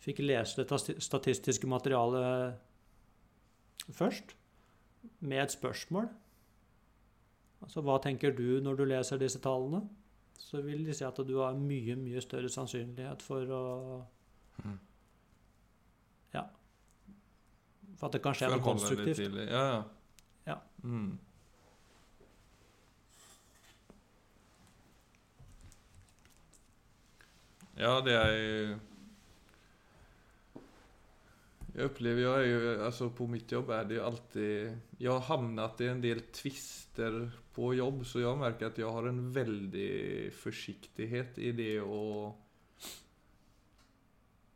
fikk 0.00 0.18
lese 0.26 0.56
det 0.64 1.02
statistiske 1.02 1.66
materialet 1.66 2.54
først, 3.90 4.34
med 5.20 5.38
et 5.42 5.50
spørsmål 5.54 6.08
Altså, 7.62 7.80
hva 7.82 7.96
tenker 8.02 8.34
du 8.36 8.60
når 8.60 8.76
du 8.76 8.84
leser 8.84 9.18
disse 9.18 9.40
tallene? 9.40 9.88
Så 10.38 10.60
vil 10.62 10.84
de 10.86 10.94
si 10.94 11.04
at 11.04 11.16
du 11.26 11.36
har 11.40 11.56
mye, 11.58 11.96
mye 11.98 12.20
større 12.22 12.50
sannsynlighet 12.52 13.24
for 13.24 13.56
å 13.56 13.64
Mm. 14.64 14.78
Ja. 16.32 16.42
For 17.96 18.06
at 18.06 18.12
det 18.16 18.22
kan 18.24 18.36
skje 18.36 18.48
noe 18.48 18.64
konstruktivt. 18.64 19.36
Ja, 19.50 19.64
ja. 19.68 19.82
Ja. 20.46 20.58
Mm. 20.84 21.18
Ja, 27.76 28.00
det 28.00 28.12
är 28.12 28.32
ju... 28.32 28.78
Jag 31.78 31.84
upplever, 31.84 32.22
jag 32.22 32.40
är 32.40 32.46
ju, 32.46 32.82
alltså 32.84 33.10
på 33.10 33.26
mitt 33.26 33.52
jobb 33.52 33.70
är 33.70 33.84
det 33.84 33.94
ju 33.94 34.00
alltid... 34.00 34.78
Jag 34.98 35.12
har 35.12 35.20
hamnat 35.20 35.80
i 35.80 35.86
en 35.86 36.00
del 36.00 36.20
tvister 36.20 37.30
på 37.54 37.74
jobb 37.74 38.06
så 38.06 38.20
jag 38.20 38.38
märker 38.38 38.66
att 38.66 38.78
jag 38.78 38.90
har 38.92 39.06
en 39.06 39.32
väldig 39.32 40.32
försiktighet 40.32 41.38
i 41.38 41.52
det 41.52 41.80
och 41.80 42.40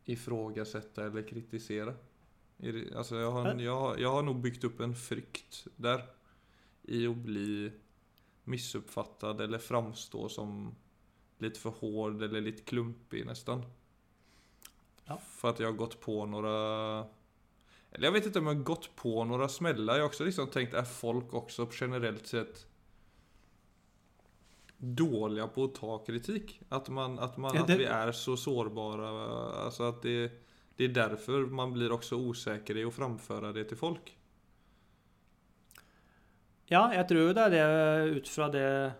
ifrågasätta 0.05 1.05
eller 1.05 1.27
kritisera. 1.27 1.93
Det- 2.57 2.95
Alltså 2.95 3.15
jag, 3.15 3.31
har, 3.31 3.45
en- 3.47 3.59
jag, 3.59 3.79
har- 3.79 3.97
jag 3.97 4.11
har 4.11 4.23
nog 4.23 4.39
byggt 4.41 4.63
upp 4.63 4.79
en 4.79 4.95
frykt 4.95 5.67
där. 5.75 6.05
I 6.83 7.07
att 7.07 7.17
bli 7.17 7.71
missuppfattad 8.43 9.41
eller 9.41 9.57
framstå 9.57 10.29
som 10.29 10.75
lite 11.37 11.59
för 11.59 11.69
hård 11.69 12.23
eller 12.23 12.41
lite 12.41 12.63
klumpig 12.63 13.25
nästan. 13.25 13.63
Ja. 15.11 15.17
För 15.39 15.49
att 15.49 15.59
jag 15.59 15.67
har 15.67 15.73
gått 15.77 15.99
på 16.01 16.25
några... 16.25 16.51
Eller 17.91 18.07
jag 18.07 18.11
vet 18.11 18.25
inte 18.25 18.39
om 18.39 18.47
jag 18.47 18.53
har 18.55 18.63
gått 18.63 18.95
på 18.95 19.23
några 19.25 19.47
smällar. 19.47 19.93
Jag 19.93 20.01
har 20.01 20.07
också 20.07 20.23
liksom 20.23 20.47
tänkt, 20.47 20.73
är 20.73 20.83
folk 20.83 21.33
också 21.33 21.67
generellt 21.71 22.27
sett 22.27 22.65
dåliga 24.77 25.47
på 25.47 25.63
att 25.63 25.75
ta 25.75 25.97
kritik? 25.97 26.61
Att, 26.69 26.89
man, 26.89 27.19
att, 27.19 27.37
man, 27.37 27.51
Ja, 27.55 27.63
det- 27.67 27.73
att 27.73 27.79
vi 27.79 27.85
är 27.85 28.11
så 28.11 28.37
sårbara. 28.37 29.09
Alltså 29.65 29.83
att 29.83 30.01
det, 30.01 30.31
det 30.75 30.83
är 30.83 30.89
därför 30.89 31.45
man 31.45 31.73
blir 31.73 31.91
också 31.91 32.15
osäker 32.15 32.77
i 32.77 32.83
att 32.85 32.93
framföra 32.93 33.51
det 33.51 33.63
till 33.63 33.77
folk. 33.77 34.17
Ja, 36.71 36.93
jeg 36.93 37.07
tror 37.07 37.21
jo 37.27 37.33
det 37.35 37.43
er 37.43 37.49
det 37.51 38.11
ut 38.15 38.27
fra 38.31 38.45
det 38.49 38.93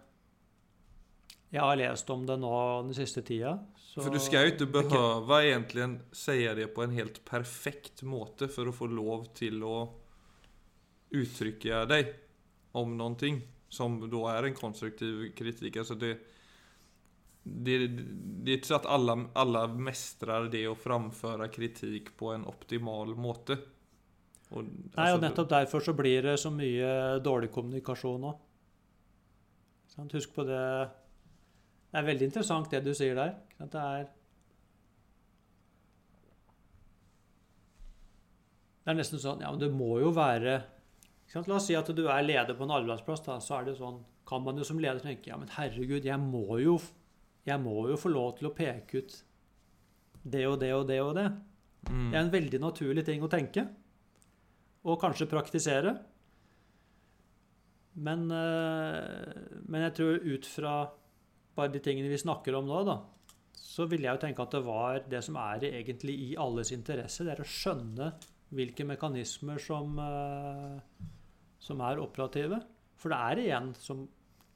jeg 1.52 1.62
har 1.62 1.76
lest 1.80 2.10
om 2.10 2.26
det 2.28 2.36
nå 2.38 2.82
den 2.84 2.93
siste 2.93 3.21
tida. 3.24 3.54
Så 3.91 3.99
For 3.99 4.13
du 4.13 4.21
skal 4.23 4.45
jo 4.45 4.51
ikke 4.54 4.69
behøve 4.71 5.38
egentlig 5.49 5.86
si 6.15 6.38
det 6.56 6.69
på 6.71 6.86
en 6.86 6.93
helt 6.95 7.17
perfekt 7.27 8.06
måte 8.08 8.47
for 8.47 8.69
å 8.69 8.75
få 8.75 8.88
lov 8.88 9.25
til 9.36 9.65
å 9.67 9.80
uttrykke 11.12 11.82
deg 11.91 12.13
om 12.80 12.93
noe 12.95 13.32
som 13.71 13.97
da 14.13 14.21
er 14.32 14.47
en 14.47 14.56
konstruktiv 14.56 15.25
kritikk. 15.36 15.82
Altså 15.84 15.97
det, 15.99 16.13
det, 17.43 17.75
det 17.91 18.54
er 18.54 18.62
ikke 18.62 18.69
sånn 18.69 18.80
at 18.80 18.89
alle, 18.95 19.17
alle 19.43 19.65
mestrer 19.75 20.47
det 20.56 20.63
å 20.71 20.77
framføre 20.80 21.51
kritikk 21.51 22.13
på 22.19 22.32
en 22.32 22.47
optimal 22.47 23.12
måte. 23.19 23.60
Og, 24.51 24.63
Nei, 24.63 24.95
altså, 24.95 25.17
og 25.17 25.25
nettopp 25.25 25.51
derfor 25.51 25.84
så 25.84 25.95
blir 25.99 26.32
det 26.32 26.39
så 26.39 26.51
mye 26.51 27.19
dårlig 27.23 27.51
kommunikasjon 27.51 28.32
òg. 28.32 28.47
Husk 30.15 30.32
på 30.32 30.47
det 30.47 30.63
Det 31.91 31.99
er 31.99 32.08
veldig 32.08 32.27
interessant 32.30 32.71
det 32.71 32.84
du 32.86 32.93
sier 32.95 33.17
der. 33.17 33.36
Det 33.60 33.80
er 33.80 34.10
Det 38.82 38.89
er 38.89 38.97
nesten 38.97 39.21
sånn 39.21 39.43
Ja, 39.43 39.51
men 39.54 39.62
det 39.62 39.71
må 39.75 39.99
jo 40.01 40.13
være? 40.15 40.62
La 41.36 41.56
oss 41.56 41.67
si 41.69 41.75
at 41.77 41.88
du 41.95 42.01
er 42.12 42.23
leder 42.25 42.58
på 42.58 42.65
en 42.65 42.73
arbeidsplass. 42.75 43.21
da, 43.23 43.38
Så 43.39 43.60
er 43.60 43.65
det 43.69 43.77
sånn, 43.77 44.01
kan 44.27 44.43
man 44.43 44.58
jo 44.58 44.65
som 44.67 44.80
leder 44.80 44.99
tenke 44.99 45.30
ja, 45.30 45.38
men 45.38 45.51
herregud, 45.54 46.04
jeg 46.04 46.19
må 46.19 46.60
jo, 46.60 46.80
jeg 47.45 47.60
må 47.62 47.88
jo 47.89 47.99
få 47.99 48.12
lov 48.12 48.38
til 48.39 48.49
å 48.49 48.56
peke 48.56 48.99
ut 49.04 49.23
det 50.23 50.45
og 50.47 50.60
det 50.60 50.73
og 50.75 50.88
det 50.89 50.99
og 51.01 51.15
det. 51.15 51.27
mm, 51.89 52.10
Det 52.12 52.17
er 52.17 52.23
en 52.25 52.34
veldig 52.34 52.60
naturlig 52.62 53.06
ting 53.06 53.23
å 53.23 53.30
tenke. 53.32 53.67
Og 54.84 54.99
kanskje 55.01 55.30
praktisere. 55.30 55.95
Men, 57.95 58.30
eh, 58.32 59.62
men 59.67 59.82
jeg 59.88 59.93
tror 59.93 60.19
ut 60.25 60.45
fra 60.45 60.75
bare 61.55 61.73
de 61.73 61.81
tingene 61.83 62.11
vi 62.11 62.19
snakker 62.21 62.55
om 62.57 62.67
nå, 62.69 62.83
da, 62.87 62.97
så 63.71 63.87
vil 63.89 64.05
jeg 64.05 64.17
jo 64.17 64.21
tenke 64.25 64.43
at 64.43 64.55
det 64.55 64.63
var 64.65 65.01
det 65.09 65.21
som 65.25 65.37
er 65.39 65.65
egentlig 65.69 66.15
i 66.25 66.29
alles 66.39 66.73
interesse. 66.75 67.25
Det 67.25 67.35
er 67.35 67.43
å 67.43 67.47
skjønne 67.47 68.11
hvilke 68.51 68.85
mekanismer 68.87 69.61
som, 69.63 69.99
eh, 69.99 71.05
som 71.59 71.83
er 71.87 72.01
operative. 72.03 72.61
For 72.99 73.13
det 73.13 73.19
er 73.19 73.43
igjen, 73.45 73.71
som 73.75 74.07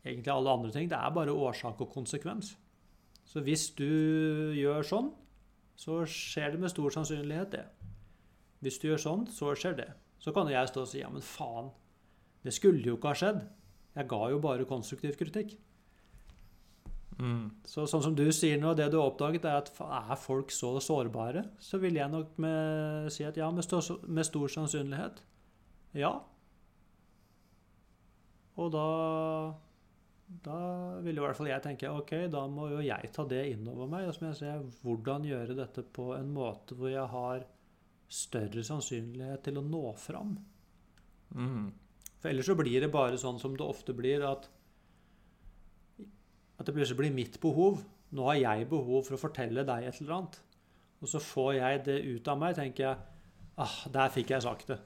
egentlig 0.05 0.33
alle 0.33 0.51
andre 0.51 0.71
ting, 0.71 0.89
det 0.89 0.97
er 0.99 1.15
bare 1.15 1.33
årsak 1.33 1.81
og 1.81 1.93
konsekvens. 1.93 2.55
Så 3.25 3.41
hvis 3.41 3.69
du 3.75 4.53
gjør 4.55 4.85
sånn, 4.85 5.13
så 5.75 6.03
skjer 6.07 6.53
det 6.53 6.61
med 6.61 6.71
stor 6.71 6.93
sannsynlighet 6.93 7.55
det. 7.55 7.65
Hvis 8.63 8.79
du 8.79 8.89
gjør 8.89 9.01
sånn, 9.01 9.25
så 9.27 9.55
skjer 9.57 9.79
det. 9.79 9.89
Så 10.19 10.33
kan 10.33 10.47
jeg 10.49 10.69
stå 10.69 10.85
og 10.85 10.89
si 10.89 11.01
ja, 11.01 11.09
men 11.11 11.25
faen, 11.25 11.71
det 12.45 12.53
skulle 12.55 12.85
jo 12.85 12.97
ikke 12.97 13.11
ha 13.11 13.19
skjedd. 13.19 13.41
Jeg 13.95 14.09
ga 14.11 14.21
jo 14.31 14.39
bare 14.43 14.67
konstruktiv 14.69 15.17
kritikk. 15.19 15.55
Mm, 17.17 17.43
Så 17.67 17.85
sånn 17.89 18.03
som 18.05 18.15
du 18.17 18.25
sier 18.35 18.59
nå, 18.61 18.73
det 18.77 18.89
du 18.91 18.99
har 18.99 19.09
oppdaget, 19.11 19.45
er 19.45 19.59
at 19.61 19.71
er 19.85 20.15
folk 20.19 20.53
så 20.53 20.73
sårbare, 20.83 21.45
så 21.59 21.79
vil 21.81 21.99
jeg 21.99 22.11
nok 22.11 22.37
med, 22.41 23.11
si 23.13 23.27
at 23.27 23.37
ja, 23.37 23.49
med 23.51 23.67
stor, 23.67 23.99
med 24.07 24.27
stor 24.27 24.51
sannsynlighet. 24.59 25.21
Ja. 25.95 26.15
Og 28.55 28.71
da 28.71 28.89
da 30.25 30.59
vil 31.05 31.19
i 31.19 31.21
hvert 31.21 31.37
fall 31.37 31.51
jeg 31.51 31.61
tenke 31.61 31.91
ok, 31.91 32.13
da 32.33 32.45
må 32.49 32.67
jo 32.71 32.81
jeg 32.83 33.11
ta 33.13 33.25
det 33.29 33.43
innover 33.51 33.89
meg. 33.89 34.07
Og 34.07 34.15
så 34.15 34.23
må 34.23 34.31
jeg 34.31 34.39
se 34.39 34.81
hvordan 34.81 35.27
gjøre 35.27 35.57
dette 35.57 35.85
på 35.95 36.09
en 36.17 36.31
måte 36.33 36.77
hvor 36.77 36.89
jeg 36.89 37.05
har 37.11 37.45
større 38.11 38.63
sannsynlighet 38.65 39.45
til 39.45 39.59
å 39.59 39.65
nå 39.65 39.83
fram. 39.99 40.35
mm, 41.35 41.65
For 42.21 42.31
ellers 42.31 42.49
så 42.49 42.57
blir 42.57 42.81
det 42.81 42.91
bare 42.93 43.21
sånn 43.21 43.39
som 43.41 43.57
det 43.57 43.65
ofte 43.65 43.93
blir, 43.97 44.25
at, 44.25 44.49
at 46.65 46.71
det 46.71 46.75
plutselig 46.79 46.99
blir 47.03 47.13
mitt 47.13 47.37
behov. 47.43 47.83
Nå 48.15 48.25
har 48.29 48.39
jeg 48.41 48.69
behov 48.71 49.05
for 49.05 49.17
å 49.17 49.21
fortelle 49.21 49.65
deg 49.67 49.85
et 49.85 50.01
eller 50.01 50.17
annet. 50.17 50.41
Og 51.03 51.11
så 51.11 51.21
får 51.21 51.51
jeg 51.59 51.85
det 51.85 51.99
ut 52.07 52.27
av 52.31 52.41
meg, 52.41 52.57
tenker 52.57 52.87
jeg 52.87 52.97
ah, 53.61 53.77
der 53.93 54.13
fikk 54.13 54.33
jeg 54.33 54.45
sagt 54.45 54.71
det. 54.73 54.79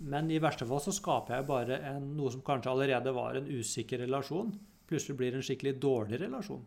Men 0.00 0.30
i 0.32 0.40
verste 0.40 0.64
fall 0.64 0.80
så 0.80 0.94
skaper 0.96 1.36
jeg 1.36 1.48
bare 1.50 1.76
en, 1.90 2.06
noe 2.16 2.32
som 2.32 2.44
kanskje 2.44 2.72
allerede 2.72 3.12
var 3.12 3.36
en 3.36 3.50
usikker 3.50 4.00
relasjon. 4.06 4.54
Plutselig 4.88 5.18
blir 5.18 5.34
det 5.34 5.42
en 5.42 5.46
skikkelig 5.50 5.76
dårlig 5.82 6.22
relasjon. 6.24 6.64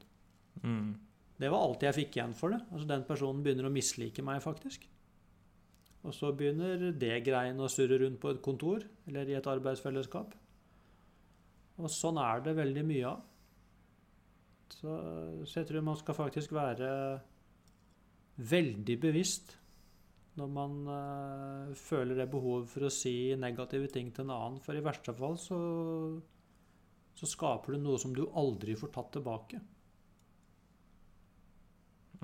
mm. 0.61 0.93
Det 1.41 1.49
var 1.49 1.63
alt 1.65 1.81
jeg 1.81 1.97
fikk 1.97 2.17
igjen 2.19 2.35
for 2.37 2.53
det. 2.53 2.59
Altså 2.69 2.85
Den 2.87 3.03
personen 3.07 3.41
begynner 3.43 3.65
å 3.67 3.73
mislike 3.73 4.23
meg, 4.23 4.37
faktisk. 4.45 4.85
Og 6.05 6.13
så 6.13 6.29
begynner 6.35 6.91
det 6.99 7.23
greiene 7.25 7.65
å 7.65 7.71
surre 7.71 7.97
rundt 7.99 8.21
på 8.21 8.29
et 8.31 8.41
kontor 8.45 8.85
eller 9.09 9.27
i 9.27 9.35
et 9.39 9.49
arbeidsfellesskap. 9.49 10.35
Og 11.81 11.89
sånn 11.89 12.19
er 12.21 12.43
det 12.45 12.53
veldig 12.59 12.83
mye 12.85 13.07
av. 13.09 13.23
Så, 14.73 14.93
så 15.45 15.59
jeg 15.59 15.69
tror 15.69 15.85
man 15.85 15.99
skal 15.99 16.17
faktisk 16.17 16.55
være 16.55 16.89
veldig 18.41 18.95
bevisst 19.01 19.53
når 20.39 20.49
man 20.49 20.77
eh, 20.89 21.73
føler 21.77 22.17
det 22.17 22.31
behovet 22.33 22.71
for 22.71 22.87
å 22.87 22.93
si 22.93 23.35
negative 23.37 23.89
ting 23.93 24.09
til 24.13 24.25
en 24.25 24.33
annen. 24.33 24.61
For 24.65 24.73
i 24.73 24.81
verste 24.81 25.13
fall 25.13 25.37
så, 25.37 25.59
så 27.13 27.29
skaper 27.29 27.75
du 27.75 27.83
noe 27.83 28.01
som 28.01 28.15
du 28.17 28.25
aldri 28.39 28.73
får 28.79 28.93
tatt 28.95 29.11
tilbake. 29.13 29.61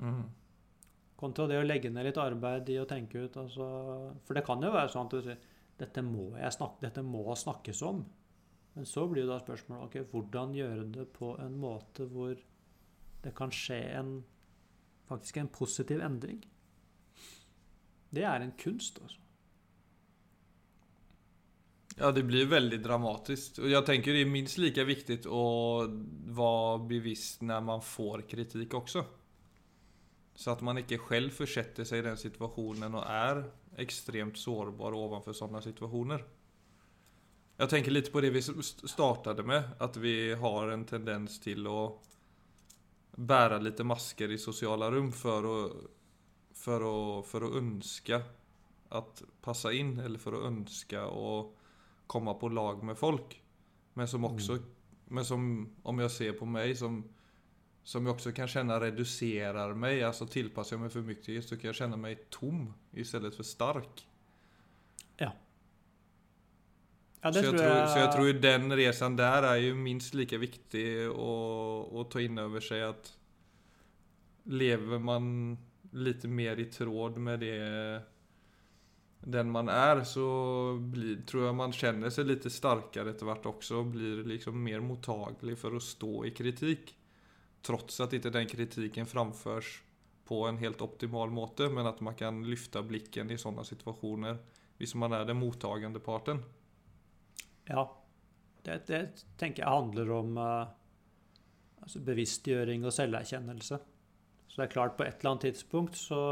Mm. 0.00 0.24
Kontra 1.20 1.46
det 1.46 1.60
å 1.60 1.66
legge 1.66 1.92
ned 1.92 2.08
litt 2.08 2.18
arbeid 2.18 2.72
i 2.72 2.80
å 2.82 2.88
tenke 2.88 3.26
ut. 3.26 3.38
Altså, 3.44 3.64
for 4.26 4.36
det 4.36 4.44
kan 4.46 4.62
jo 4.64 4.72
være 4.74 4.90
sånn 4.90 5.06
at 5.06 5.14
du 5.14 5.22
sier 5.28 5.48
dette 5.80 6.02
må, 6.04 6.32
jeg 6.36 6.52
snakke, 6.52 6.82
dette 6.82 7.04
må 7.06 7.22
snakkes 7.36 7.78
om. 7.88 8.02
Men 8.74 8.86
så 8.86 9.06
blir 9.10 9.24
jo 9.24 9.32
da 9.32 9.40
spørsmålet 9.42 9.88
ok, 9.88 10.10
hvordan 10.12 10.54
gjøre 10.54 10.86
det 10.94 11.08
på 11.16 11.34
en 11.42 11.56
måte 11.60 12.06
hvor 12.10 12.36
det 13.20 13.32
kan 13.36 13.52
skje 13.52 13.80
en, 13.98 14.12
faktisk 15.10 15.40
en 15.40 15.50
positiv 15.52 16.02
endring. 16.04 16.38
Det 18.10 18.24
er 18.26 18.42
en 18.42 18.54
kunst, 18.58 18.98
altså. 19.02 19.18
Ja, 22.00 22.08
det 22.16 22.22
blir 22.24 22.48
veldig 22.48 22.78
dramatisk. 22.80 23.58
Og 23.60 23.68
jeg 23.68 23.84
tenker 23.84 24.16
det 24.16 24.22
er 24.24 24.30
minst 24.32 24.56
like 24.56 24.84
viktig 24.88 25.18
å 25.28 25.44
være 26.32 26.78
bevisst 26.88 27.42
når 27.44 27.66
man 27.66 27.82
får 27.84 28.24
kritikk 28.30 28.78
også. 28.78 29.02
Så 30.32 30.54
at 30.54 30.62
man 30.64 30.80
ikke 30.80 30.96
selv 31.04 31.34
forsetter 31.36 31.84
seg 31.84 32.00
i 32.00 32.06
den 32.06 32.16
situasjonen 32.16 32.96
og 32.96 33.04
er 33.04 33.42
ekstremt 33.82 34.40
sårbar 34.40 34.96
overfor 34.96 35.36
sånne 35.36 35.60
situasjoner. 35.66 36.24
Jeg 37.60 37.68
tenker 37.68 37.92
litt 37.92 38.08
på 38.08 38.22
det 38.24 38.30
vi 38.32 38.40
startet 38.40 39.42
med, 39.44 39.74
at 39.84 39.96
vi 40.00 40.32
har 40.32 40.70
en 40.72 40.86
tendens 40.88 41.34
til 41.44 41.66
å 41.68 41.80
bære 43.20 43.58
litt 43.60 43.82
masker 43.84 44.32
i 44.32 44.38
sosiale 44.40 44.88
rom 44.94 45.10
for 45.12 45.44
å, 45.44 45.56
for 46.56 46.86
å, 46.88 46.96
for 47.26 47.44
å 47.44 47.52
ønske 47.60 48.16
at 48.96 49.22
passe 49.44 49.74
inn, 49.76 49.98
eller 50.00 50.22
for 50.22 50.38
å 50.38 50.44
ønske 50.48 51.04
å 51.04 51.34
komme 52.08 52.32
på 52.40 52.48
lag 52.48 52.80
med 52.86 52.96
folk. 52.96 53.36
Men 54.00 54.08
som 54.08 54.24
også, 54.24 54.56
men 55.12 55.28
som 55.28 55.44
om 55.84 56.04
jeg 56.06 56.16
ser 56.16 56.36
på 56.40 56.48
meg, 56.48 56.72
som, 56.80 57.02
som 57.84 58.08
jeg 58.08 58.16
også 58.16 58.32
kan 58.40 58.48
kjenne 58.48 58.80
reduserer 58.80 59.76
meg. 59.76 60.00
Altså 60.08 60.24
tilpasser 60.32 60.78
jeg 60.78 60.86
meg 60.86 60.96
for 60.96 61.12
mye, 61.12 61.42
så 61.44 61.60
kan 61.60 61.74
jeg 61.74 61.82
kjenne 61.82 62.00
meg 62.00 62.24
tom 62.32 62.70
i 62.96 63.04
stedet 63.04 63.36
for 63.36 63.44
Ja, 67.20 67.32
så, 67.32 67.42
jeg 67.44 67.52
tror, 67.52 67.86
så 67.92 67.98
jeg 68.00 68.12
tror 68.14 68.36
den 68.40 68.72
reisen 68.72 69.16
der 69.18 69.44
er 69.44 69.58
jo 69.60 69.74
minst 69.76 70.14
like 70.16 70.38
viktig 70.40 70.84
å, 71.12 71.32
å 71.92 72.04
ta 72.08 72.22
inn 72.24 72.40
over 72.40 72.64
seg 72.64 72.86
at 72.86 73.10
lever 74.48 75.02
man 75.04 75.26
litt 76.00 76.24
mer 76.24 76.62
i 76.62 76.70
tråd 76.72 77.18
med 77.20 77.44
det 77.44 77.58
den 79.20 79.50
man 79.52 79.68
er, 79.68 80.00
så 80.08 80.24
blir, 80.80 81.18
tror 81.28 81.50
jeg 81.50 81.56
man 81.56 81.74
kjenner 81.76 82.12
seg 82.12 82.28
litt 82.30 82.46
sterkere 82.48 83.12
etter 83.12 83.28
hvert 83.28 83.48
også. 83.50 83.82
Og 83.82 83.90
blir 83.92 84.22
liksom 84.24 84.56
mer 84.56 84.80
mottagelig 84.84 85.58
for 85.60 85.76
å 85.76 85.82
stå 85.84 86.24
i 86.24 86.32
kritikk. 86.32 86.94
Trots 87.60 88.00
at 88.00 88.14
ikke 88.16 88.32
den 88.32 88.48
kritikken 88.48 89.08
framføres 89.08 89.74
på 90.24 90.44
en 90.48 90.60
helt 90.62 90.80
optimal 90.80 91.32
måte, 91.34 91.68
men 91.68 91.88
at 91.90 92.00
man 92.00 92.16
kan 92.16 92.40
løfte 92.46 92.80
blikken 92.86 93.32
i 93.34 93.38
sånne 93.40 93.66
situasjoner 93.66 94.40
hvis 94.80 94.94
man 94.96 95.12
er 95.12 95.26
den 95.28 95.36
mottagende 95.36 96.00
parten. 96.00 96.40
Ja. 97.70 97.86
Det, 98.66 98.76
det 98.90 99.00
tenker 99.40 99.64
jeg 99.64 99.72
handler 99.72 100.12
om 100.18 100.36
uh, 100.36 100.68
altså 101.80 102.02
bevisstgjøring 102.04 102.84
og 102.84 102.92
selverkjennelse. 102.92 103.80
Så 104.50 104.58
det 104.58 104.66
er 104.66 104.74
klart, 104.74 104.96
på 104.98 105.06
et 105.06 105.20
eller 105.20 105.32
annet 105.32 105.48
tidspunkt 105.48 105.96
så 105.96 106.22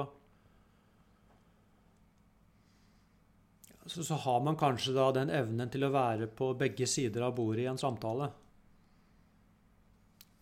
så, 3.88 4.04
så 4.04 4.18
har 4.20 4.42
man 4.44 4.58
kanskje 4.60 4.92
da 4.92 5.06
den 5.16 5.30
evnen 5.32 5.70
til 5.72 5.86
å 5.86 5.94
være 5.94 6.28
på 6.36 6.50
begge 6.60 6.84
sider 6.90 7.24
av 7.24 7.32
bordet 7.38 7.64
i 7.64 7.70
en 7.70 7.80
samtale. 7.80 8.28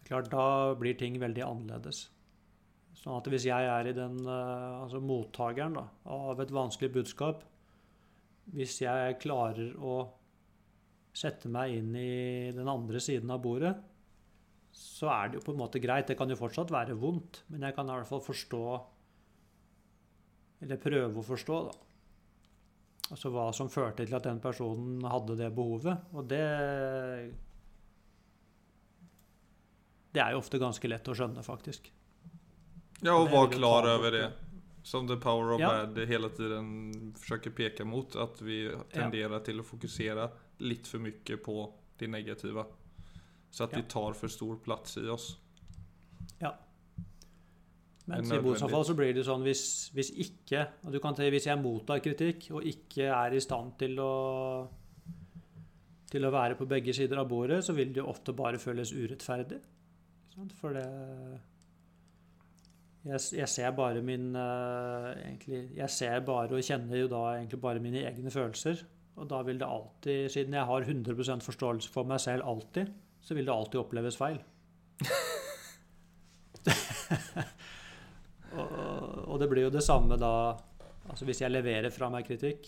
Klart, 0.07 0.31
Da 0.31 0.75
blir 0.79 0.99
ting 0.99 1.19
veldig 1.23 1.45
annerledes. 1.47 2.09
Sånn 2.97 3.19
at 3.21 3.29
hvis 3.31 3.47
jeg 3.47 3.71
er 3.71 3.87
i 3.87 3.95
den 3.95 4.19
uh, 4.27 4.83
altså 4.83 4.99
mottakeren 5.05 5.77
av 5.79 6.41
et 6.43 6.51
vanskelig 6.55 6.89
budskap 6.95 7.43
Hvis 8.57 8.79
jeg 8.81 9.19
klarer 9.21 9.75
å 9.77 9.99
setter 11.17 11.49
meg 11.53 11.79
inn 11.79 11.95
i 11.97 12.53
den 12.53 12.69
andre 12.69 13.01
siden 13.01 13.31
av 13.33 13.41
bordet, 13.45 13.73
så 14.77 15.09
er 15.09 15.31
det 15.33 15.39
jo 15.41 15.47
på 15.47 15.55
en 15.55 15.63
måte 15.63 15.81
greit. 15.81 16.07
Det 16.11 16.19
kan 16.19 16.29
jo 16.29 16.37
fortsatt 16.37 16.73
være 16.75 16.97
vondt, 17.01 17.43
men 17.49 17.65
jeg 17.65 17.77
kan 17.77 17.89
i 17.89 17.97
hvert 17.97 18.11
fall 18.11 18.25
forstå 18.25 18.63
Eller 20.65 20.79
prøve 20.81 21.21
å 21.21 21.25
forstå, 21.25 21.57
da. 21.69 21.73
Altså 23.13 23.29
hva 23.31 23.43
som 23.55 23.69
førte 23.69 24.07
til 24.07 24.17
at 24.17 24.25
den 24.25 24.39
personen 24.41 25.05
hadde 25.05 25.37
det 25.37 25.51
behovet. 25.55 26.07
Og 26.17 26.25
det 26.31 26.41
Det 30.17 30.23
er 30.25 30.33
jo 30.33 30.41
ofte 30.41 30.59
ganske 30.59 30.89
lett 30.89 31.09
å 31.13 31.15
skjønne, 31.15 31.45
faktisk. 31.45 31.91
Ja, 33.05 33.13
og 33.21 33.29
jag 33.29 33.53
klar 33.53 33.85
over 33.93 34.11
det. 34.11 34.33
Som 34.83 35.07
the 35.07 35.17
power 35.21 35.53
of 35.53 35.61
Ja. 35.61 35.69
bad 35.69 35.99
hele 36.09 36.31
tiden 36.31 37.13
forsøker 37.13 37.53
peke 37.53 37.85
mot. 37.85 38.17
At 38.17 38.41
vi 38.41 38.71
tenderar 38.95 39.45
til 39.45 39.61
å 39.61 39.65
fokusera 39.67 40.31
lite 40.61 40.88
for 40.88 40.99
mye 41.03 41.37
på 41.42 41.57
det 41.99 42.11
negative. 42.11 42.66
Så 43.51 43.64
at 43.64 43.73
Ja. 43.73 43.81
det 43.81 43.88
tar 43.88 44.12
for 44.14 44.29
stor 44.29 44.57
plass 44.57 44.97
i 44.97 45.09
oss. 45.09 45.37
Mens 48.07 48.29
Det 48.29 48.37
er 48.37 48.38
i 48.38 48.45
motsatt 48.45 48.71
fall 48.71 48.85
så 48.87 48.95
blir 48.95 49.14
det 49.16 49.25
sånn 49.27 49.42
hvis, 49.42 49.90
hvis 49.97 50.12
ikke 50.23 50.61
og 50.87 50.92
du 50.95 51.01
kan 51.03 51.16
ta, 51.19 51.27
Hvis 51.27 51.49
jeg 51.49 51.59
mottar 51.59 51.99
kritikk 51.99 52.53
og 52.55 52.62
ikke 52.62 53.09
er 53.11 53.35
i 53.35 53.40
stand 53.42 53.77
til 53.81 53.99
å 53.99 54.69
til 56.07 56.23
å 56.23 56.31
være 56.31 56.55
på 56.55 56.69
begge 56.71 56.95
sider 56.95 57.19
av 57.19 57.27
bordet, 57.29 57.64
så 57.66 57.75
vil 57.75 57.88
det 57.90 57.99
jo 57.99 58.07
ofte 58.07 58.33
bare 58.33 58.61
føles 58.62 58.92
urettferdig. 58.95 59.59
For 60.55 60.77
det 60.77 60.85
jeg, 63.07 63.21
jeg 63.40 63.49
ser 63.49 63.75
bare 63.75 64.03
min 64.03 64.35
eh, 64.37 65.09
egentlig, 65.27 65.61
Jeg 65.77 65.90
ser 65.90 66.21
bare 66.27 66.55
og 66.55 66.62
kjenner 66.62 67.03
jo 67.03 67.09
da 67.11 67.23
egentlig 67.37 67.61
bare 67.62 67.83
mine 67.83 68.05
egne 68.07 68.31
følelser. 68.31 68.85
Og 69.17 69.29
da 69.31 69.41
vil 69.47 69.59
det 69.61 69.69
alltid, 69.69 70.29
siden 70.33 70.55
jeg 70.59 70.69
har 70.69 70.85
100% 70.85 71.45
forståelse 71.45 71.93
for 71.93 72.05
meg 72.09 72.21
selv 72.21 72.45
alltid, 72.45 72.87
så 73.25 73.35
vil 73.37 73.47
det 73.49 73.55
alltid 73.55 73.81
oppleves 73.81 74.19
feil. 74.21 74.39
og, 78.57 78.71
og 79.27 79.37
det 79.41 79.49
blir 79.51 79.63
jo 79.67 79.75
det 79.75 79.85
samme 79.85 80.17
da 80.19 80.33
altså 81.07 81.27
Hvis 81.29 81.43
jeg 81.45 81.53
leverer 81.53 81.93
fra 81.95 82.09
meg 82.11 82.25
kritikk 82.27 82.65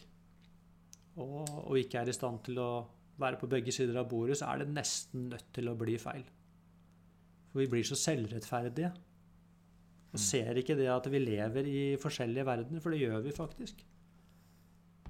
og, 1.19 1.49
og 1.67 1.79
ikke 1.81 1.99
er 2.03 2.11
i 2.13 2.15
stand 2.15 2.39
til 2.47 2.61
å 2.63 2.71
være 3.19 3.41
på 3.41 3.49
begge 3.51 3.73
sider 3.75 3.99
av 3.99 4.07
bordet, 4.11 4.39
så 4.39 4.47
er 4.53 4.63
det 4.63 4.75
nesten 4.77 5.27
nødt 5.33 5.49
til 5.57 5.67
å 5.71 5.77
bli 5.79 5.97
feil. 5.99 6.23
For 7.51 7.65
vi 7.65 7.71
blir 7.73 7.87
så 7.87 7.99
selvrettferdige. 7.99 8.93
Og 10.15 10.23
ser 10.23 10.61
ikke 10.61 10.77
det 10.79 10.87
at 10.93 11.09
vi 11.11 11.19
lever 11.21 11.67
i 11.69 11.81
forskjellige 12.01 12.47
verdener, 12.47 12.81
for 12.85 12.95
det 12.95 13.03
gjør 13.03 13.25
vi 13.27 13.35
faktisk. 13.35 13.83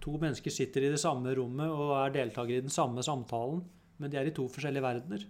To 0.09 0.17
mennesker 0.17 0.53
sitter 0.53 0.87
i 0.87 0.93
det 0.95 1.01
samme 1.03 1.35
rommet 1.37 1.69
og 1.69 1.91
er 1.99 2.15
deltakere 2.15 2.63
i 2.63 2.65
den 2.65 2.73
samme 2.73 3.03
samtalen, 3.05 3.61
men 4.01 4.09
de 4.09 4.17
er 4.17 4.31
i 4.31 4.33
to 4.33 4.47
forskjellige 4.49 4.85
verdener. 4.85 5.27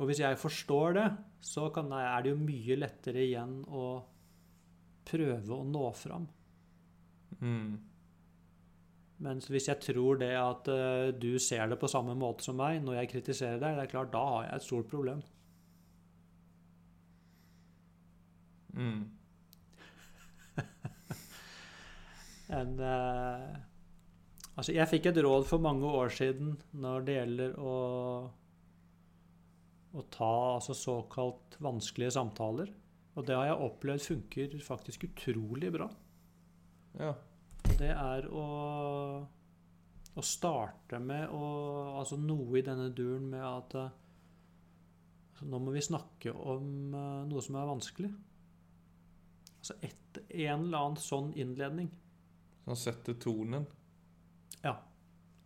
Og 0.00 0.08
hvis 0.08 0.22
jeg 0.22 0.38
forstår 0.40 0.96
det, 0.96 1.08
så 1.44 1.68
kan 1.74 1.90
jeg, 1.92 2.06
er 2.08 2.24
det 2.24 2.32
jo 2.32 2.40
mye 2.40 2.76
lettere 2.78 3.24
igjen 3.26 3.58
å 3.68 3.86
prøve 5.04 5.58
å 5.58 5.66
nå 5.68 5.90
fram. 5.98 6.24
Mm. 7.42 7.74
Mens 9.22 9.50
hvis 9.52 9.68
jeg 9.68 9.82
tror 9.84 10.22
det 10.22 10.32
at 10.38 10.70
uh, 10.72 11.12
du 11.12 11.36
ser 11.42 11.68
det 11.68 11.78
på 11.78 11.90
samme 11.90 12.16
måte 12.18 12.46
som 12.46 12.56
meg 12.58 12.80
når 12.82 13.02
jeg 13.02 13.12
kritiserer 13.12 13.60
deg, 13.60 13.76
det 13.76 13.84
er 13.84 13.92
klart, 13.92 14.14
da 14.14 14.24
har 14.30 14.48
jeg 14.48 14.56
et 14.56 14.68
stort 14.70 14.88
problem. 14.90 15.20
Mm. 18.72 19.02
En, 22.52 22.76
eh, 22.84 23.56
altså 24.56 24.74
jeg 24.76 24.90
fikk 24.90 25.08
et 25.10 25.20
råd 25.24 25.46
for 25.48 25.62
mange 25.64 25.88
år 25.88 26.12
siden 26.12 26.54
når 26.76 27.06
det 27.06 27.16
gjelder 27.16 27.58
å, 27.60 27.74
å 29.96 30.06
ta 30.12 30.32
altså 30.58 30.76
såkalt 30.76 31.58
vanskelige 31.64 32.16
samtaler. 32.18 32.72
Og 33.12 33.26
det 33.28 33.36
har 33.36 33.50
jeg 33.50 33.68
opplevd 33.68 34.04
funker 34.06 34.56
faktisk 34.64 35.04
utrolig 35.10 35.72
bra. 35.74 35.88
Ja. 37.00 37.12
Det 37.78 37.90
er 37.92 38.28
å, 38.28 38.44
å 40.12 40.24
starte 40.24 41.00
med 41.00 41.32
å, 41.32 41.46
altså 42.00 42.18
noe 42.20 42.60
i 42.60 42.64
denne 42.64 42.90
duren 42.92 43.28
med 43.32 43.44
at 43.44 43.76
eh, 43.80 43.98
altså 45.32 45.48
nå 45.48 45.60
må 45.62 45.74
vi 45.74 45.84
snakke 45.84 46.32
om 46.32 46.94
eh, 46.96 47.24
noe 47.28 47.44
som 47.44 47.58
er 47.60 47.70
vanskelig. 47.70 48.12
Altså 49.62 49.78
et, 49.84 50.22
en 50.28 50.66
eller 50.66 50.78
annen 50.78 51.00
sånn 51.00 51.32
innledning. 51.38 51.92
Som 52.64 52.76
setter 52.78 53.14
tonen. 53.14 53.66
Ja. 54.62 54.76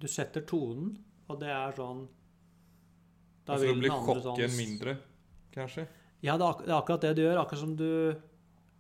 Du 0.01 0.07
setter 0.09 0.43
tonen, 0.45 0.97
og 1.29 1.41
det 1.41 1.49
er 1.49 1.73
sånn 1.73 2.07
Da 3.47 3.57
så 3.57 3.61
vil 3.63 3.79
blir 3.81 3.89
den 3.89 3.99
andre 3.99 4.23
sånn- 4.23 4.57
mindre, 4.59 4.97
Kanskje? 5.55 5.87
Ja, 6.23 6.37
det 6.37 6.45
er, 6.45 6.75
akkurat 6.77 7.01
det 7.01 7.15
du 7.17 7.23
gjør. 7.23 7.39
Akkurat 7.41 7.61
som 7.61 7.77
du 7.77 8.15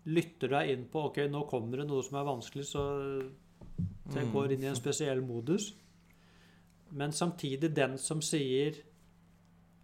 lytter 0.06 0.48
deg 0.48 0.70
inn 0.70 0.84
på 0.92 1.06
Ok, 1.06 1.16
nå 1.30 1.48
kommer 1.48 1.78
det 1.78 1.86
noe 1.88 2.02
som 2.02 2.16
er 2.18 2.24
vanskelig, 2.28 2.64
så 2.66 2.82
så 4.08 4.14
jeg 4.20 4.26
Mm. 4.26 4.32
går 4.32 4.52
inn 4.52 4.62
i 4.62 4.66
en 4.66 4.74
spesiell 4.76 5.20
modus. 5.26 5.72
Men 6.92 7.10
samtidig 7.10 7.74
den 7.74 7.98
som 7.98 8.20
sier 8.20 8.74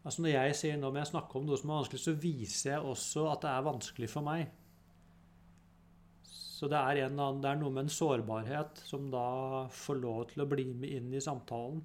Altså 0.05 0.19
Når 0.23 0.33
jeg 0.33 0.55
sier 0.55 0.77
nå 0.79 0.91
må 0.93 0.97
jeg 0.99 1.13
snakke 1.13 1.37
om 1.37 1.47
noe 1.47 1.57
som 1.57 1.71
er 1.71 1.85
vanskelig, 1.85 2.01
så 2.01 2.15
viser 2.21 2.71
jeg 2.73 2.83
også 2.83 3.31
at 3.33 3.41
det 3.41 3.51
er 3.51 3.63
vanskelig 3.63 4.09
for 4.11 4.21
meg. 4.23 4.49
Så 6.63 6.69
det 6.71 6.79
er, 6.79 7.01
en 7.09 7.17
annen, 7.19 7.41
det 7.43 7.49
er 7.51 7.57
noe 7.59 7.75
med 7.75 7.89
en 7.89 7.91
sårbarhet 7.91 8.85
som 8.87 9.09
da 9.11 9.67
får 9.75 9.97
lov 9.99 10.21
til 10.31 10.45
å 10.45 10.47
bli 10.47 10.69
med 10.71 10.93
inn 10.95 11.09
i 11.11 11.23
samtalen. 11.23 11.81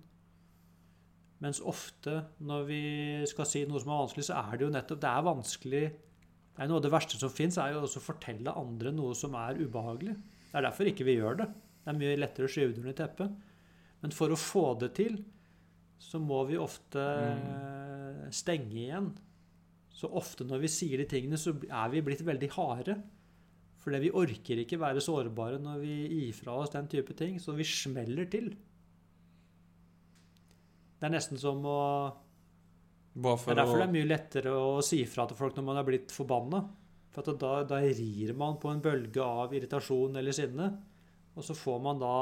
Mens 1.42 1.64
ofte 1.66 2.20
når 2.46 2.68
vi 2.68 2.84
skal 3.30 3.50
si 3.50 3.64
noe 3.66 3.82
som 3.82 3.96
er 3.96 4.04
vanskelig, 4.04 4.28
så 4.28 4.38
er 4.38 4.52
det 4.54 4.68
jo 4.68 4.76
nettopp 4.76 5.02
Det 5.02 5.10
er 5.10 5.26
vanskelig 5.26 5.82
det 5.90 6.62
er 6.62 6.70
Noe 6.70 6.78
av 6.78 6.86
det 6.86 6.94
verste 6.94 7.18
som 7.18 7.34
fins, 7.34 7.58
er 7.58 7.74
jo 7.74 7.84
også 7.88 8.04
å 8.04 8.06
fortelle 8.06 8.54
andre 8.58 8.94
noe 8.94 9.18
som 9.18 9.34
er 9.38 9.60
ubehagelig. 9.64 10.14
Det 10.46 10.58
er 10.58 10.66
derfor 10.66 10.90
ikke 10.90 11.10
vi 11.10 11.18
gjør 11.18 11.42
det. 11.42 11.50
Det 11.82 11.92
er 11.92 12.00
mye 12.04 12.22
lettere 12.22 12.46
å 12.46 12.54
skyve 12.54 12.72
det 12.74 12.82
under 12.84 12.96
teppet. 13.02 13.36
Men 14.06 14.14
for 14.14 14.34
å 14.34 14.40
få 14.42 14.64
det 14.82 14.94
til, 14.98 15.20
så 16.02 16.22
må 16.22 16.44
vi 16.50 16.62
ofte 16.62 17.02
mm. 17.02 18.24
stenge 18.34 18.74
igjen. 18.78 19.12
Så 19.90 20.10
ofte 20.10 20.46
når 20.46 20.66
vi 20.66 20.74
sier 20.80 21.02
de 21.02 21.10
tingene, 21.10 21.38
så 21.42 21.54
er 21.66 21.94
vi 21.94 22.06
blitt 22.06 22.26
veldig 22.26 22.50
harde. 22.58 22.98
Fordi 23.88 24.02
vi 24.04 24.10
orker 24.20 24.60
ikke 24.60 24.82
være 24.82 25.00
sårbare 25.00 25.62
når 25.64 25.78
vi 25.80 25.94
gir 26.12 26.34
fra 26.36 26.58
oss 26.60 26.74
den 26.74 26.90
type 26.92 27.14
ting, 27.16 27.38
så 27.40 27.54
vi 27.56 27.64
smeller 27.64 28.28
til. 28.28 28.50
Det 30.98 31.08
er 31.08 31.14
nesten 31.14 31.40
som 31.40 31.64
å 31.64 31.78
Det 33.16 33.54
er 33.54 33.62
derfor 33.62 33.80
det 33.80 33.86
er 33.86 33.94
mye 33.94 34.10
lettere 34.10 34.52
å 34.52 34.82
si 34.84 35.00
fra 35.08 35.24
til 35.30 35.40
folk 35.40 35.56
når 35.56 35.68
man 35.70 35.80
er 35.80 35.88
blitt 35.88 36.12
forbanna. 36.12 36.60
For 37.16 37.24
at 37.24 37.40
da, 37.40 37.54
da 37.70 37.80
rir 37.80 38.36
man 38.36 38.60
på 38.60 38.74
en 38.74 38.84
bølge 38.84 39.24
av 39.24 39.56
irritasjon 39.56 40.20
eller 40.20 40.36
sinne. 40.36 40.68
Og 41.40 41.48
så 41.48 41.56
får 41.56 41.80
man 41.88 42.04
da 42.04 42.14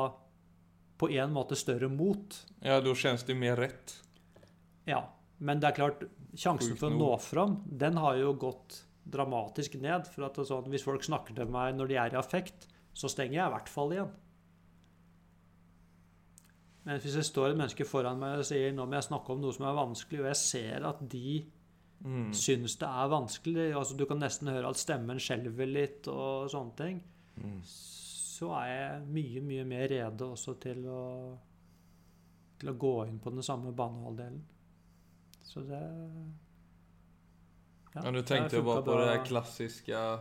på 1.01 1.09
en 1.17 1.33
måte 1.33 1.57
større 1.57 1.89
mot. 1.89 2.43
Ja, 2.61 2.77
da 2.77 2.93
kjennes 2.93 3.25
det 3.25 3.39
mer 3.41 3.57
rett. 3.57 3.97
Ja, 4.85 5.01
Men 5.41 5.59
det 5.59 5.73
er 5.73 5.81
klart, 5.81 6.05
sjansen 6.37 6.77
for 6.77 6.93
å 6.93 6.95
nå 6.95 7.09
fram, 7.25 7.63
den 7.65 7.97
har 7.97 8.21
jo 8.21 8.37
gått 8.37 8.84
dramatisk 9.11 9.75
ned. 9.81 10.07
For 10.11 10.27
at 10.27 10.39
sånn, 10.47 10.69
hvis 10.73 10.85
folk 10.85 11.03
snakker 11.05 11.35
til 11.37 11.51
meg 11.51 11.75
når 11.77 11.91
de 11.91 11.99
er 12.01 12.15
i 12.15 12.19
affekt, 12.19 12.67
så 12.95 13.11
stenger 13.11 13.39
jeg 13.39 13.49
i 13.49 13.55
hvert 13.55 13.71
fall 13.71 13.95
igjen. 13.95 14.13
Men 16.85 17.01
hvis 17.01 17.17
det 17.17 17.25
står 17.25 17.51
et 17.51 17.57
menneske 17.57 17.87
foran 17.89 18.19
meg 18.21 18.39
og 18.43 18.45
sier 18.45 18.73
nå 18.75 18.85
må 18.85 18.99
jeg 18.99 19.07
snakke 19.07 19.33
om 19.33 19.41
noe 19.41 19.55
som 19.55 19.65
er 19.65 19.77
vanskelig, 19.79 20.21
og 20.21 20.29
jeg 20.29 20.41
ser 20.43 20.89
at 20.91 21.05
de 21.11 21.43
Mm. 22.05 22.33
syns 22.33 22.75
det 22.77 22.87
er 22.87 23.07
vanskelig. 23.09 23.73
altså 23.73 23.97
Du 23.97 24.05
kan 24.05 24.19
nesten 24.19 24.47
høre 24.47 24.69
at 24.69 24.77
stemmen 24.77 25.17
skjelver 25.17 25.65
litt 25.65 26.07
og 26.11 26.49
sånne 26.51 26.75
ting. 26.75 27.01
Mm. 27.41 27.61
Så 27.63 28.51
er 28.51 28.67
jeg 28.67 29.07
mye, 29.07 29.41
mye 29.41 29.65
mer 29.65 29.87
rede 29.87 30.27
også 30.27 30.59
til 30.59 30.85
å 30.85 31.37
til 32.59 32.69
å 32.69 32.77
gå 32.77 33.07
inn 33.07 33.19
på 33.19 33.31
den 33.31 33.43
samme 33.43 33.73
banehalvdelen. 33.75 34.41
Så 35.43 35.63
det 35.67 35.81
Ja, 37.95 38.11
nu 38.11 38.21
det 38.21 38.27
tänkte 38.27 38.55
jag 38.55 38.65
bara 38.65 38.81
på 38.81 38.97
det 38.97 39.21
klassiska... 39.25 40.19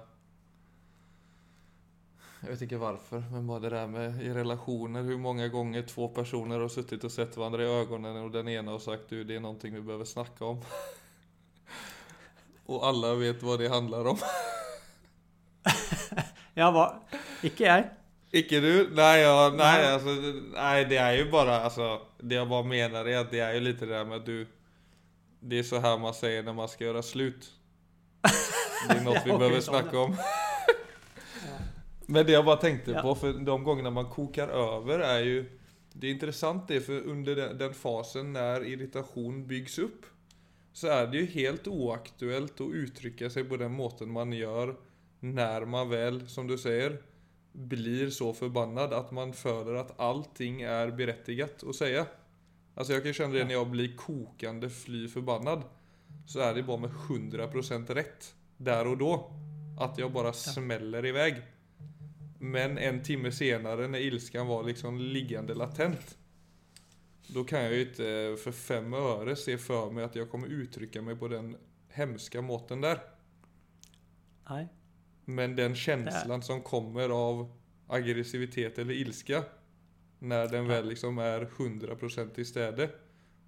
Jag 2.40 2.50
vet 2.50 2.62
inte 2.62 2.76
varför, 2.76 3.24
men 3.32 3.46
bara 3.46 3.60
det 3.60 3.70
där 3.70 3.86
med 3.86 4.22
i 4.22 4.30
relationer. 4.30 5.02
Hur 5.02 5.18
många 5.18 5.48
gånger 5.48 5.82
två 5.82 6.08
personer 6.08 6.60
har 6.60 6.68
suttit 6.68 7.04
och 7.04 7.12
sett 7.12 7.36
varandra 7.36 7.62
i 7.62 7.66
ögonen 7.66 8.16
och 8.16 8.30
den 8.30 8.48
ena 8.48 8.70
har 8.72 8.78
sagt 8.78 9.02
du, 9.08 9.24
det 9.24 9.36
är 9.36 9.40
någonting 9.40 9.74
vi 9.74 9.80
behöver 9.80 10.04
snacka 10.04 10.44
om. 10.44 10.60
och 12.66 12.86
alla 12.86 13.14
vet 13.14 13.42
vad 13.42 13.58
det 13.58 13.68
handlar 13.68 14.06
om. 14.06 14.18
Ja, 16.56 16.70
hva? 16.70 17.02
Ikke 17.42 17.64
jeg. 17.64 17.84
Icke 18.30 18.60
du? 18.60 18.90
Nej, 18.94 19.20
ja, 19.22 19.48
nej, 19.56 19.82
Nej. 19.82 19.92
alltså, 19.92 20.08
nej, 20.54 20.84
det 20.84 20.96
är 20.96 21.12
ju 21.12 21.30
bara, 21.30 21.60
alltså, 21.60 22.00
det 22.18 22.34
jag 22.34 22.48
bara 22.48 22.62
menar 22.62 23.04
är 23.04 23.18
att 23.18 23.30
det 23.30 23.40
är 23.40 23.54
ju 23.54 23.60
lite 23.60 23.86
det 23.86 23.94
där 23.94 24.04
med 24.04 24.16
att 24.16 24.26
du, 24.26 24.46
det 25.40 25.58
är 25.58 25.62
så 25.62 25.78
här 25.78 25.98
man 25.98 26.14
säger 26.14 26.42
när 26.42 26.52
man 26.52 26.68
ska 26.68 26.84
göra 26.84 27.02
slut. 27.02 27.52
Det 28.24 28.96
er 28.96 29.04
noe 29.04 29.20
vi 29.26 29.36
bør 29.36 29.58
det. 29.58 29.98
om. 30.00 30.16
Men 32.12 32.26
det 32.26 32.34
jeg 32.34 32.44
bare 32.44 32.60
tenkte 32.60 32.96
på, 33.00 33.14
for 33.16 33.36
de 33.36 33.58
gangene 33.68 33.92
man 33.94 34.10
kokar 34.12 34.52
over, 34.52 35.04
er 35.04 35.22
jo 35.24 35.44
det 35.94 36.08
er 36.08 36.16
interessant 36.16 36.66
det, 36.68 36.80
for 36.82 37.06
under 37.10 37.38
den, 37.54 37.74
fasen 37.74 38.32
når 38.34 38.66
irritation 38.66 39.44
byggs 39.46 39.78
opp, 39.84 40.08
så 40.74 40.90
er 40.90 41.06
det 41.06 41.20
jo 41.20 41.32
helt 41.36 41.68
oaktuellt 41.70 42.62
å 42.64 42.72
uttrykke 42.82 43.30
seg 43.30 43.46
på 43.46 43.60
den 43.60 43.76
måten 43.76 44.10
man 44.10 44.34
gjør 44.34 44.74
når 45.24 45.66
man 45.70 45.88
vel, 45.88 46.18
som 46.28 46.48
du 46.50 46.56
sier, 46.58 46.98
blir 47.54 48.10
så 48.10 48.32
förbannad 48.34 48.92
att 48.92 49.12
man 49.14 49.32
føler 49.32 49.78
at 49.78 49.94
allting 50.02 50.64
er 50.66 50.90
berettiget 50.90 51.62
å 51.62 51.72
si. 51.72 51.92
Alltså 52.74 52.96
jeg 52.96 53.04
kan 53.04 53.14
kjenne 53.14 53.38
det 53.38 53.44
når 53.46 53.56
jeg 53.60 53.70
blir 53.76 53.94
kokende 53.96 54.70
fly 54.74 55.04
förbannad. 55.08 55.62
Så 56.26 56.40
är 56.40 56.54
det 56.54 56.62
bara 56.62 56.76
med 56.76 56.90
100% 56.90 57.94
rätt. 57.94 58.34
Där 58.56 58.86
och 58.86 58.98
då. 58.98 59.32
Att 59.78 59.98
jag 59.98 60.12
bara 60.12 60.32
smäller 60.32 61.06
iväg. 61.06 61.42
Men 62.38 62.78
en 62.78 63.02
timme 63.02 63.32
senare 63.32 63.88
när 63.88 63.98
ilskan 63.98 64.46
var 64.46 64.64
liksom 64.64 64.98
liggande 64.98 65.54
latent. 65.54 66.18
Då 67.26 67.44
kan 67.44 67.62
jag 67.62 67.74
ju 67.74 67.80
inte 67.80 68.36
för 68.42 68.52
fem 68.52 68.94
öre 68.94 69.36
se 69.36 69.58
för 69.58 69.90
mig 69.90 70.04
att 70.04 70.16
jag 70.16 70.30
kommer 70.30 70.46
uttrycka 70.46 71.02
mig 71.02 71.16
på 71.16 71.28
den 71.28 71.56
hemska 71.88 72.42
måten 72.42 72.80
där. 72.80 72.98
Nei. 74.48 74.68
Men 75.24 75.56
den 75.56 75.74
känslan 75.74 76.42
som 76.42 76.62
kommer 76.62 77.08
av 77.08 77.52
aggressivitet 77.86 78.78
eller 78.78 78.94
ilska 78.94 79.44
när 80.18 80.48
den 80.48 80.66
vel 80.66 80.68
väl 80.68 80.88
liksom 80.88 81.18
är 81.18 81.44
100% 81.44 82.40
i 82.40 82.44
stede 82.44 82.90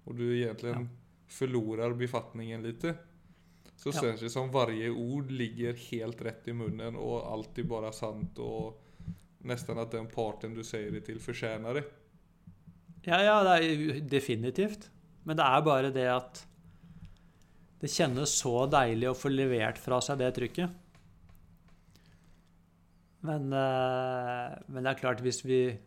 och 0.03 0.15
du 0.15 0.41
egentligen 0.41 0.89
Ja. 0.91 1.06
Förlorar 1.27 1.93
befattningen 1.93 2.63
lite. 2.63 2.95
Så 3.75 3.89
Ja. 3.89 4.01
känns 4.01 4.21
det 4.21 4.29
som 4.29 4.51
varje 4.51 4.89
ord 4.89 5.31
ligger 5.31 5.73
helt 5.73 6.21
rätt 6.21 6.47
i 6.47 6.53
munnen 6.53 6.95
och 6.95 7.31
alltid 7.31 7.67
bare 7.67 7.81
bara 7.81 7.91
sant 7.91 8.39
och 8.39 8.83
nästan 9.37 9.79
att 9.79 9.91
den 9.91 10.07
parten 10.07 10.53
du 10.53 10.63
säger 10.63 10.91
det 10.91 11.01
till 11.01 11.19
förtjänar 11.19 11.73
det. 11.73 11.83
Ja, 13.03 13.21
ja, 13.23 13.43
det 13.43 13.65
er 13.65 13.99
definitivt. 14.01 14.89
Men 15.23 15.37
det 15.37 15.43
er 15.43 15.61
bare 15.61 15.91
det 15.91 16.07
at 16.15 16.47
det 17.79 17.87
kjennes 17.91 18.33
så 18.41 18.65
deilig 18.71 19.09
å 19.09 19.15
få 19.15 19.29
levert 19.29 19.77
fra 19.77 20.01
seg 20.01 20.17
det 20.17 20.31
trykket. 20.35 20.69
Men, 23.19 23.53
eh, 23.53 24.57
men 24.67 24.83
det 24.83 24.91
er 24.91 24.99
klart, 24.99 25.21
hvis 25.21 25.43
vi 25.45 25.77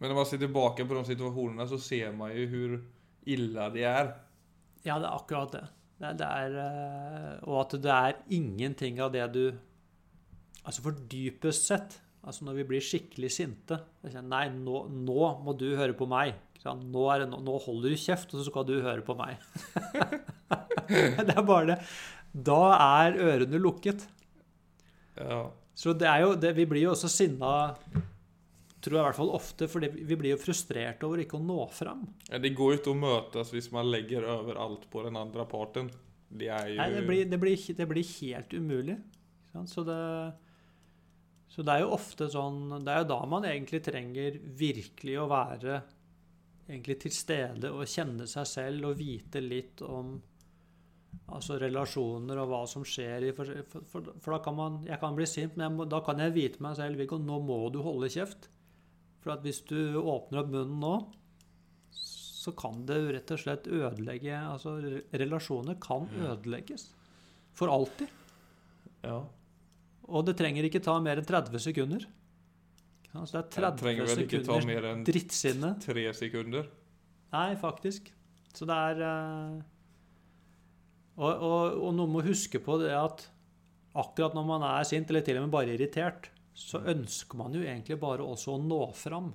Men 0.00 0.08
når 0.10 0.14
man 0.16 0.26
ser 0.26 0.38
tilbake 0.40 0.84
på 0.88 0.94
de 0.96 1.04
situasjonene, 1.04 1.66
så 1.68 1.78
ser 1.78 2.12
man 2.16 2.30
jo 2.32 2.46
hur 2.46 2.78
illa 3.28 3.68
de 3.72 3.84
er. 3.86 4.12
Ja, 4.84 4.96
det 4.98 5.08
er 5.08 5.14
akkurat 5.14 5.56
det. 5.56 5.64
Det, 6.00 6.12
det 6.16 6.26
er 6.26 6.54
eh, 6.56 7.32
Og 7.44 7.58
at 7.60 7.74
det 7.84 7.92
er 7.92 8.20
ingenting 8.32 9.02
av 9.04 9.10
det 9.12 9.26
du 9.34 9.42
Altså 10.64 10.84
for 10.86 10.96
dypest 11.12 11.66
sett, 11.68 11.98
altså 12.24 12.46
når 12.46 12.60
vi 12.60 12.64
blir 12.70 12.84
skikkelig 12.84 13.30
sinte 13.34 13.80
Nei, 14.24 14.46
nå, 14.54 14.86
nå 14.92 15.28
må 15.44 15.54
du 15.60 15.66
høre 15.76 15.96
på 15.96 16.08
meg. 16.08 16.34
Nå, 16.64 17.04
det, 17.20 17.28
nå 17.32 17.54
holder 17.64 17.92
du 17.92 18.00
kjeft, 18.00 18.32
og 18.34 18.40
så 18.40 18.50
skal 18.50 18.66
du 18.68 18.74
høre 18.84 19.00
på 19.04 19.16
meg. 19.16 19.40
det 20.90 21.32
er 21.32 21.46
bare 21.48 21.70
det. 21.70 21.78
Da 22.30 22.60
er 22.76 23.16
ørene 23.16 23.60
lukket. 23.62 24.04
Ja. 25.16 25.46
Så 25.72 25.94
det 25.96 26.08
er 26.10 26.26
jo, 26.26 26.34
det, 26.36 26.52
vi 26.58 26.66
blir 26.68 26.84
jo 26.84 26.92
også 26.92 27.08
sinna, 27.08 27.72
tror 28.80 28.96
jeg 28.96 29.02
i 29.02 29.06
hvert 29.08 29.18
fall 29.18 29.32
ofte, 29.36 29.68
fordi 29.70 29.90
vi 29.94 30.16
blir 30.18 30.34
jo 30.34 30.40
frustrerte 30.40 31.06
over 31.08 31.22
ikke 31.22 31.38
å 31.38 31.44
nå 31.44 31.64
fram. 31.74 32.06
Det 32.30 32.52
går 32.56 32.74
jo 32.74 32.80
ikke 32.80 32.94
å 32.94 33.00
møtes 33.00 33.52
hvis 33.54 33.70
man 33.74 33.90
legger 33.92 34.26
over 34.38 34.60
alt 34.62 34.86
på 34.92 35.04
den 35.04 35.18
andre 35.20 35.46
parten. 35.48 35.90
Det 36.30 36.48
er 36.48 36.70
jo 36.70 36.78
Nei, 36.78 36.90
det 36.94 37.02
blir, 37.08 37.24
det 37.28 37.40
blir, 37.42 37.66
det 37.76 37.88
blir 37.90 38.12
helt 38.20 38.54
umulig. 38.54 38.96
Så 39.66 39.82
det, 39.84 39.98
så 41.50 41.64
det 41.66 41.74
er 41.74 41.82
jo 41.82 41.94
ofte 41.96 42.28
sånn 42.30 42.76
Det 42.84 42.92
er 42.92 43.00
jo 43.02 43.08
da 43.10 43.16
man 43.26 43.48
egentlig 43.48 43.80
trenger 43.82 44.36
virkelig 44.60 45.16
å 45.18 45.26
være 45.30 45.80
egentlig 46.70 47.00
til 47.02 47.14
stede 47.14 47.72
og 47.74 47.88
kjenne 47.90 48.28
seg 48.30 48.46
selv 48.46 48.92
og 48.92 49.00
vite 49.00 49.42
litt 49.42 49.82
om 49.82 50.14
altså 51.34 51.56
relasjoner 51.58 52.38
og 52.38 52.50
hva 52.52 52.60
som 52.70 52.84
skjer 52.86 53.26
for, 53.34 53.50
for, 53.66 53.86
for, 53.90 54.12
for 54.22 54.34
da 54.34 54.38
kan 54.44 54.54
man 54.54 54.78
Jeg 54.86 55.00
kan 55.02 55.16
bli 55.18 55.26
sint, 55.26 55.58
men 55.58 55.74
må, 55.74 55.86
da 55.90 55.98
kan 56.06 56.22
jeg 56.22 56.36
vite 56.36 56.62
meg 56.62 56.78
selv 56.78 57.00
Viggo, 57.00 57.18
nå 57.18 57.40
må 57.42 57.64
du 57.74 57.80
holde 57.82 58.10
kjeft. 58.12 58.46
For 59.20 59.34
at 59.34 59.42
hvis 59.44 59.60
du 59.68 59.98
åpner 60.00 60.40
opp 60.42 60.52
munnen 60.52 60.78
nå, 60.80 60.94
så 61.92 62.54
kan 62.56 62.86
det 62.88 62.96
rett 63.12 63.32
og 63.34 63.40
slett 63.42 63.66
ødelegge 63.68 64.32
Altså, 64.38 64.78
relasjoner 65.12 65.76
kan 65.82 66.06
ødelegges. 66.16 66.86
For 67.58 67.68
alltid. 67.68 68.08
Ja. 69.04 69.18
Og 70.08 70.24
det 70.26 70.38
trenger 70.40 70.64
ikke 70.66 70.80
ta 70.82 70.94
mer 71.04 71.20
enn 71.20 71.28
30 71.28 71.60
sekunder. 71.60 72.06
Ikke 73.04 73.12
sant? 73.12 73.28
Så 73.28 73.36
det 73.36 73.50
Det 73.58 73.66
er 73.68 73.76
trenger 73.82 74.08
vel 74.08 74.24
ikke 74.24 74.40
ta 74.46 74.56
mer 74.66 74.88
enn 74.94 75.04
drittsinne. 75.04 75.74
tre 75.84 76.06
sekunder. 76.16 76.70
Nei, 77.34 77.50
faktisk. 77.60 78.08
Så 78.56 78.66
det 78.66 78.74
er 78.88 79.04
eh, 79.06 79.60
og, 81.20 81.28
og, 81.30 81.76
og 81.84 81.94
noe 81.94 82.08
må 82.10 82.24
huske 82.24 82.58
på 82.64 82.78
det 82.80 82.90
at 82.96 83.26
akkurat 84.00 84.34
når 84.34 84.46
man 84.48 84.64
er 84.64 84.86
sint, 84.88 85.10
eller 85.10 85.22
til 85.26 85.36
og 85.38 85.44
med 85.44 85.52
bare 85.54 85.74
irritert, 85.76 86.30
så 86.54 86.82
ønsker 86.92 87.38
man 87.38 87.54
jo 87.54 87.62
egentlig 87.62 87.98
bare 88.00 88.26
også 88.26 88.56
å 88.56 88.62
nå 88.62 88.82
fram. 88.96 89.30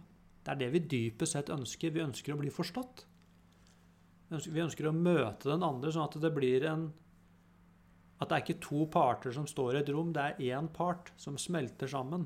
Det 0.46 0.54
er 0.54 0.62
det 0.62 0.70
vi 0.76 0.84
dypest 0.92 1.38
sett 1.38 1.52
ønsker. 1.54 1.94
Vi 1.96 2.04
ønsker 2.04 2.36
å 2.36 2.40
bli 2.40 2.52
forstått. 2.54 3.06
Vi 4.30 4.62
ønsker, 4.62 4.88
å 4.90 4.94
møte 4.94 5.52
den 5.52 5.64
andre 5.64 5.92
sånn 5.94 6.08
at 6.08 6.18
det 6.22 6.32
blir 6.34 6.66
en 6.66 6.88
At 8.16 8.30
det 8.30 8.36
er 8.36 8.44
ikke 8.46 8.64
to 8.64 8.86
parter 8.88 9.34
som 9.36 9.46
står 9.48 9.76
i 9.76 9.80
et 9.82 9.90
rom, 9.92 10.14
det 10.16 10.24
er 10.24 10.56
én 10.56 10.70
part 10.72 11.12
som 11.20 11.36
smelter 11.38 11.90
sammen 11.92 12.24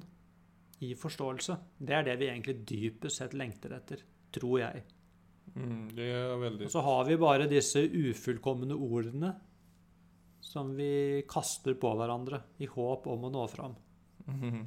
i 0.86 0.94
forståelse. 0.96 1.56
Det 1.82 1.96
er 1.96 2.06
det 2.06 2.16
vi 2.22 2.28
egentlig 2.30 2.60
dypest 2.70 3.18
sett 3.18 3.34
lengter 3.34 3.74
etter, 3.74 4.04
tror 4.32 4.60
jeg. 4.62 4.84
Mm, 5.56 5.90
det 5.98 6.12
veldig... 6.44 6.68
Og 6.68 6.72
så 6.72 6.84
har 6.86 7.10
vi 7.10 7.18
bare 7.18 7.50
disse 7.50 7.82
ufullkomne 7.82 8.78
ordene 8.78 9.34
som 10.46 10.76
vi 10.78 11.26
kaster 11.30 11.74
på 11.74 11.96
hverandre 11.98 12.44
i 12.62 12.70
håp 12.70 13.10
om 13.10 13.26
å 13.26 13.34
nå 13.34 13.48
fram. 13.50 13.74
Mm. 14.30 14.62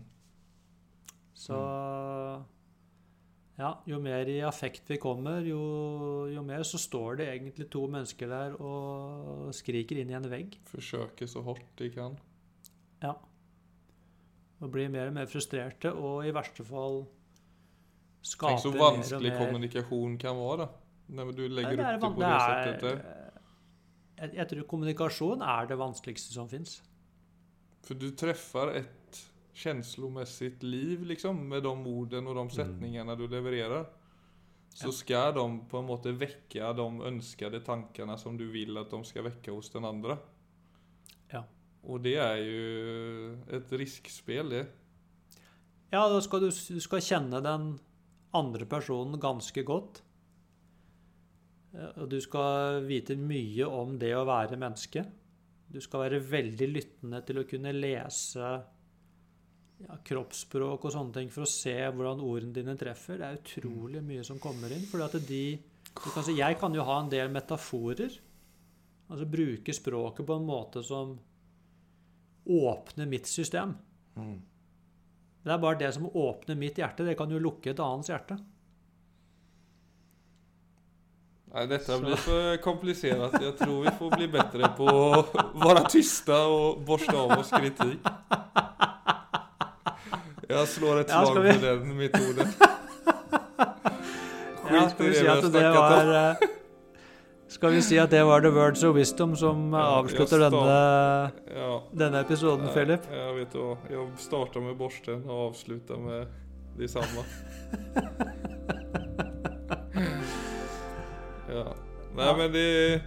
Så 1.34 1.56
ja, 3.58 3.70
jo 3.86 3.98
mer 4.02 4.28
i 4.30 4.38
affekt 4.44 4.88
vi 4.90 4.98
kommer, 5.00 5.44
jo, 5.44 5.60
jo 6.32 6.42
mer 6.46 6.64
så 6.66 6.80
står 6.80 7.20
det 7.20 7.28
egentlig 7.34 7.68
to 7.72 7.84
mennesker 7.90 8.30
der 8.30 8.54
og 8.56 9.50
skriker 9.56 10.00
inn 10.00 10.12
i 10.12 10.16
en 10.18 10.28
vegg. 10.30 10.56
Forsøker 10.70 11.28
så 11.30 11.44
hardt 11.46 11.68
de 11.78 11.90
kan. 11.92 12.16
Ja. 13.02 13.16
Og 14.62 14.70
blir 14.72 14.88
mer 14.92 15.10
og 15.10 15.18
mer 15.18 15.28
frustrerte, 15.30 15.92
og 15.92 16.24
i 16.26 16.32
verste 16.34 16.64
fall 16.64 17.02
skaper 18.22 18.56
mer 18.56 18.62
så 18.62 18.72
mer 18.72 18.80
og 18.80 18.86
vanskelig 18.86 19.34
mer 19.34 19.44
kommunikation 19.44 20.16
kan 20.22 20.40
da. 20.62 20.70
Når 21.12 21.32
du 21.36 21.42
Nei, 21.48 21.64
opp 21.66 22.00
det 22.00 22.14
på 22.14 22.20
det 22.22 22.40
sättet 22.40 22.80
det 22.80 22.88
där. 22.88 22.96
er, 22.96 23.30
jeg, 24.22 24.34
jeg 24.34 24.48
tror 24.48 24.66
kommunikasjon 24.70 25.42
er 25.42 25.66
det 25.66 25.78
vanskeligste 25.78 26.32
som 26.32 26.48
fins. 26.48 26.82
For 27.82 27.98
du 27.98 28.10
treffer 28.16 28.76
ett 28.78 29.01
känslomässigt 29.52 30.62
liv 30.62 31.02
liksom 31.02 31.48
med 31.48 31.62
de 31.62 31.86
orden 31.86 32.26
och 32.26 32.34
de 32.34 32.50
sättningarna 32.50 33.16
du 33.16 33.28
levererar. 33.28 33.86
Så 34.74 34.92
ska 34.92 35.32
de 35.32 35.68
på 35.68 35.78
en 35.78 35.84
måte 35.84 36.12
väcka 36.12 36.72
de 36.72 37.02
önskade 37.02 37.60
tankarna 37.60 38.18
som 38.18 38.36
du 38.36 38.50
vill 38.50 38.76
att 38.76 38.90
de 38.90 39.04
ska 39.04 39.22
väcka 39.22 39.52
hos 39.52 39.70
den 39.70 39.84
andra. 39.84 40.18
Ja. 41.28 41.44
Och 41.82 42.00
det 42.00 42.16
är 42.16 42.36
ju 42.36 43.34
ett 43.42 43.72
riskspel 43.72 44.48
det. 44.48 44.66
Ja, 45.90 46.08
då 46.08 46.20
ska 46.20 46.38
du, 46.38 46.50
du 46.68 46.80
skal 46.80 47.00
kjenne 47.00 47.40
den 47.40 47.78
andre 48.30 48.66
personen 48.66 49.20
ganske 49.20 49.62
godt. 49.62 50.02
Og 51.72 52.08
du 52.10 52.20
skal 52.20 52.82
vite 52.84 53.16
mye 53.16 53.66
om 53.68 53.98
det 54.00 54.12
å 54.16 54.26
være 54.28 54.58
menneske. 54.60 55.04
Du 55.72 55.80
skal 55.80 56.06
være 56.06 56.20
veldig 56.28 56.68
lyttende 56.68 57.22
til 57.24 57.40
å 57.40 57.46
kunne 57.48 57.72
lese 57.72 58.48
ja, 59.86 59.96
kroppsspråk 60.04 60.86
og 60.86 60.94
sånne 60.94 61.16
ting 61.16 61.30
for 61.32 61.46
å 61.46 61.50
se 61.50 61.74
hvordan 61.74 62.22
ordene 62.24 62.54
dine 62.56 62.76
treffer. 62.78 63.18
Det 63.20 63.28
er 63.28 63.40
utrolig 63.40 64.02
mye 64.04 64.24
som 64.26 64.40
kommer 64.42 64.72
inn. 64.74 64.84
fordi 64.88 65.08
at 65.08 65.28
de, 65.28 65.44
kan 66.02 66.26
si, 66.26 66.36
Jeg 66.38 66.58
kan 66.60 66.74
jo 66.74 66.86
ha 66.86 67.00
en 67.02 67.10
del 67.12 67.32
metaforer. 67.32 68.14
Altså 69.12 69.28
bruke 69.28 69.74
språket 69.76 70.26
på 70.26 70.38
en 70.38 70.46
måte 70.48 70.82
som 70.86 71.18
åpner 72.48 73.06
mitt 73.06 73.28
system. 73.30 73.74
Det 75.42 75.50
er 75.50 75.58
bare 75.58 75.78
det 75.78 75.92
som 75.94 76.06
åpner 76.06 76.58
mitt 76.58 76.78
hjerte. 76.78 77.04
Det 77.04 77.18
kan 77.18 77.30
jo 77.30 77.42
lukke 77.42 77.72
et 77.72 77.82
annens 77.82 78.10
hjerte. 78.10 78.38
Nei, 81.52 81.66
dette 81.68 81.84
Så. 81.84 82.00
blir 82.00 82.16
for 82.16 82.56
komplisert. 82.64 83.34
Jeg 83.42 83.56
tror 83.58 83.82
vi 83.84 83.90
får 83.98 84.14
bli 84.16 84.28
bedre 84.32 84.70
på 84.76 84.86
å 84.88 85.22
være 85.60 85.84
tyste 85.92 86.32
og 86.32 86.80
borsta 86.86 87.12
av 87.12 87.34
oss 87.36 87.50
kritik. 87.52 88.00
Jeg 90.52 90.68
slår 90.68 90.98
et 91.02 91.10
slag 91.12 91.36
ja, 91.36 91.42
vi... 91.42 91.52
for 91.52 91.60
den 91.66 91.96
mitt 91.96 92.16
hode. 92.16 92.46
ja, 94.72 94.88
skal 94.90 95.06
vi 95.06 95.14
si 95.16 95.26
at 95.32 95.44
det 95.54 95.68
var 95.74 96.06
eh, 96.18 96.34
Skal 97.52 97.70
vi 97.76 97.80
si 97.84 97.96
at 98.00 98.10
det 98.12 98.24
var 98.28 98.38
The 98.44 98.52
Words 98.52 98.82
of 98.84 98.94
Wisdom 98.96 99.36
som 99.36 99.74
avslutter 99.76 100.38
ja, 100.40 100.48
denne, 100.52 100.80
ja. 101.56 101.72
denne, 101.92 102.20
episoden, 102.26 102.64
Nei, 102.66 102.74
Philip? 102.76 103.02
Jeg 103.12 103.34
vet 103.38 103.50
du 103.52 103.58
hva. 103.62 103.76
Jeg 103.92 104.00
starta 104.20 104.60
med 104.64 104.74
borsten 104.80 105.18
og 105.28 105.36
avslutta 105.48 105.94
med 106.00 106.20
de 106.80 106.86
samme. 106.88 107.22
ja. 111.56 111.66
Nei, 112.16 112.32
men 112.38 112.52
det 112.52 112.66
er 112.72 113.00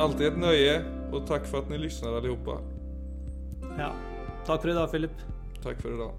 alltid 0.00 0.26
et 0.32 0.38
nøye, 0.40 0.74
og 1.12 1.20
takk 1.28 1.44
for 1.48 1.58
at 1.64 1.68
dere 1.72 1.80
lytter, 1.84 2.08
alle. 2.20 2.58
Ja. 3.78 3.90
Takk 4.44 4.60
for 4.60 4.68
i 4.68 4.76
dag, 4.76 4.90
Philip. 4.92 5.16
Tack 5.64 5.84
i 5.84 5.88
idag. 5.88 6.12